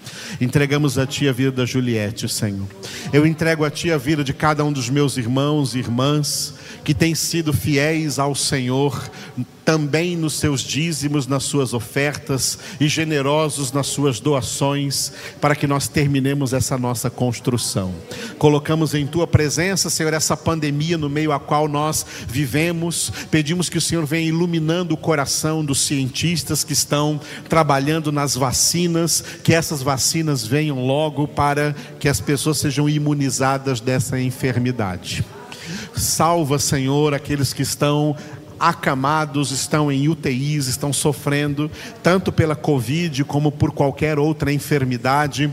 Entregamos 0.40 0.96
a 0.96 1.04
Ti 1.04 1.28
a 1.28 1.32
vida 1.32 1.50
da 1.50 1.66
Juliette, 1.66 2.28
Senhor. 2.28 2.68
Eu 3.12 3.26
entrego 3.26 3.64
a 3.64 3.70
Ti 3.70 3.90
a 3.90 3.98
vida 3.98 4.22
de 4.22 4.32
cada 4.32 4.64
um 4.64 4.72
dos 4.72 4.88
meus 4.88 5.16
irmãos 5.16 5.74
e 5.74 5.80
irmãs 5.80 6.54
que 6.82 6.94
têm 6.94 7.14
sido 7.14 7.52
fiéis 7.52 8.18
ao 8.18 8.34
Senhor, 8.34 9.10
também 9.64 10.16
nos 10.16 10.34
seus 10.34 10.60
dízimos, 10.60 11.26
nas 11.26 11.44
suas 11.44 11.72
ofertas 11.72 12.58
e 12.78 12.86
generosos 12.86 13.72
nas 13.72 13.86
suas 13.86 14.20
doações, 14.20 15.12
para 15.40 15.56
que 15.56 15.66
nós 15.66 15.88
terminemos 15.88 16.52
essa 16.52 16.76
nossa 16.76 17.08
construção. 17.08 17.94
Colocamos 18.38 18.94
em 18.94 19.06
tua 19.06 19.26
presença, 19.26 19.88
Senhor, 19.88 20.12
essa 20.12 20.36
pandemia 20.36 20.98
no 20.98 21.08
meio 21.08 21.32
a 21.32 21.40
qual 21.40 21.66
nós 21.66 22.04
vivemos. 22.28 23.10
Pedimos 23.30 23.68
que 23.68 23.78
o 23.78 23.80
Senhor 23.80 24.04
venha 24.04 24.28
iluminando 24.28 24.94
o 24.94 24.98
coração 24.98 25.64
dos 25.64 25.80
cientistas 25.80 26.62
que 26.62 26.72
estão 26.72 27.18
trabalhando 27.48 28.12
nas 28.12 28.34
vacinas, 28.34 29.24
que 29.42 29.54
essas 29.54 29.82
vacinas 29.82 30.46
venham 30.46 30.84
logo 30.86 31.26
para 31.26 31.74
que 31.98 32.08
as 32.08 32.20
pessoas 32.20 32.58
sejam 32.58 32.88
imunizadas 32.88 33.80
dessa 33.80 34.20
enfermidade. 34.20 35.24
Salva, 35.96 36.58
Senhor, 36.58 37.14
aqueles 37.14 37.52
que 37.52 37.62
estão 37.62 38.16
acamados, 38.58 39.50
estão 39.50 39.90
em 39.90 40.08
UTIs, 40.08 40.66
estão 40.66 40.92
sofrendo, 40.92 41.70
tanto 42.02 42.32
pela 42.32 42.56
Covid 42.56 43.24
como 43.24 43.50
por 43.52 43.72
qualquer 43.72 44.18
outra 44.18 44.52
enfermidade. 44.52 45.50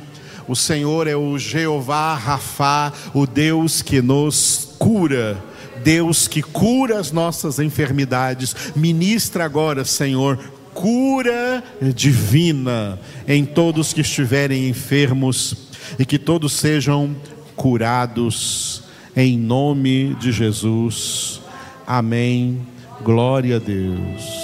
O 0.47 0.56
Senhor 0.56 1.08
é 1.08 1.15
o 1.15 1.38
Jeová 1.38 2.15
Rafá, 2.15 2.91
o 3.13 3.25
Deus 3.25 3.82
que 3.82 4.01
nos 4.01 4.75
cura. 4.77 5.41
Deus 5.84 6.27
que 6.27 6.41
cura 6.41 6.99
as 6.99 7.12
nossas 7.12 7.58
enfermidades. 7.60 8.56
Ministra 8.75 9.45
agora, 9.45 9.84
Senhor, 9.84 10.38
cura 10.73 11.63
divina 11.95 12.99
em 13.27 13.45
todos 13.45 13.93
que 13.93 14.01
estiverem 14.01 14.69
enfermos 14.69 15.56
e 15.97 16.06
que 16.06 16.19
todos 16.19 16.54
sejam 16.54 17.15
curados 17.56 18.84
em 19.15 19.38
nome 19.38 20.15
de 20.15 20.32
Jesus. 20.32 21.41
Amém. 21.86 22.62
Glória 23.04 23.58
a 23.58 23.60
Deus. 23.60 24.40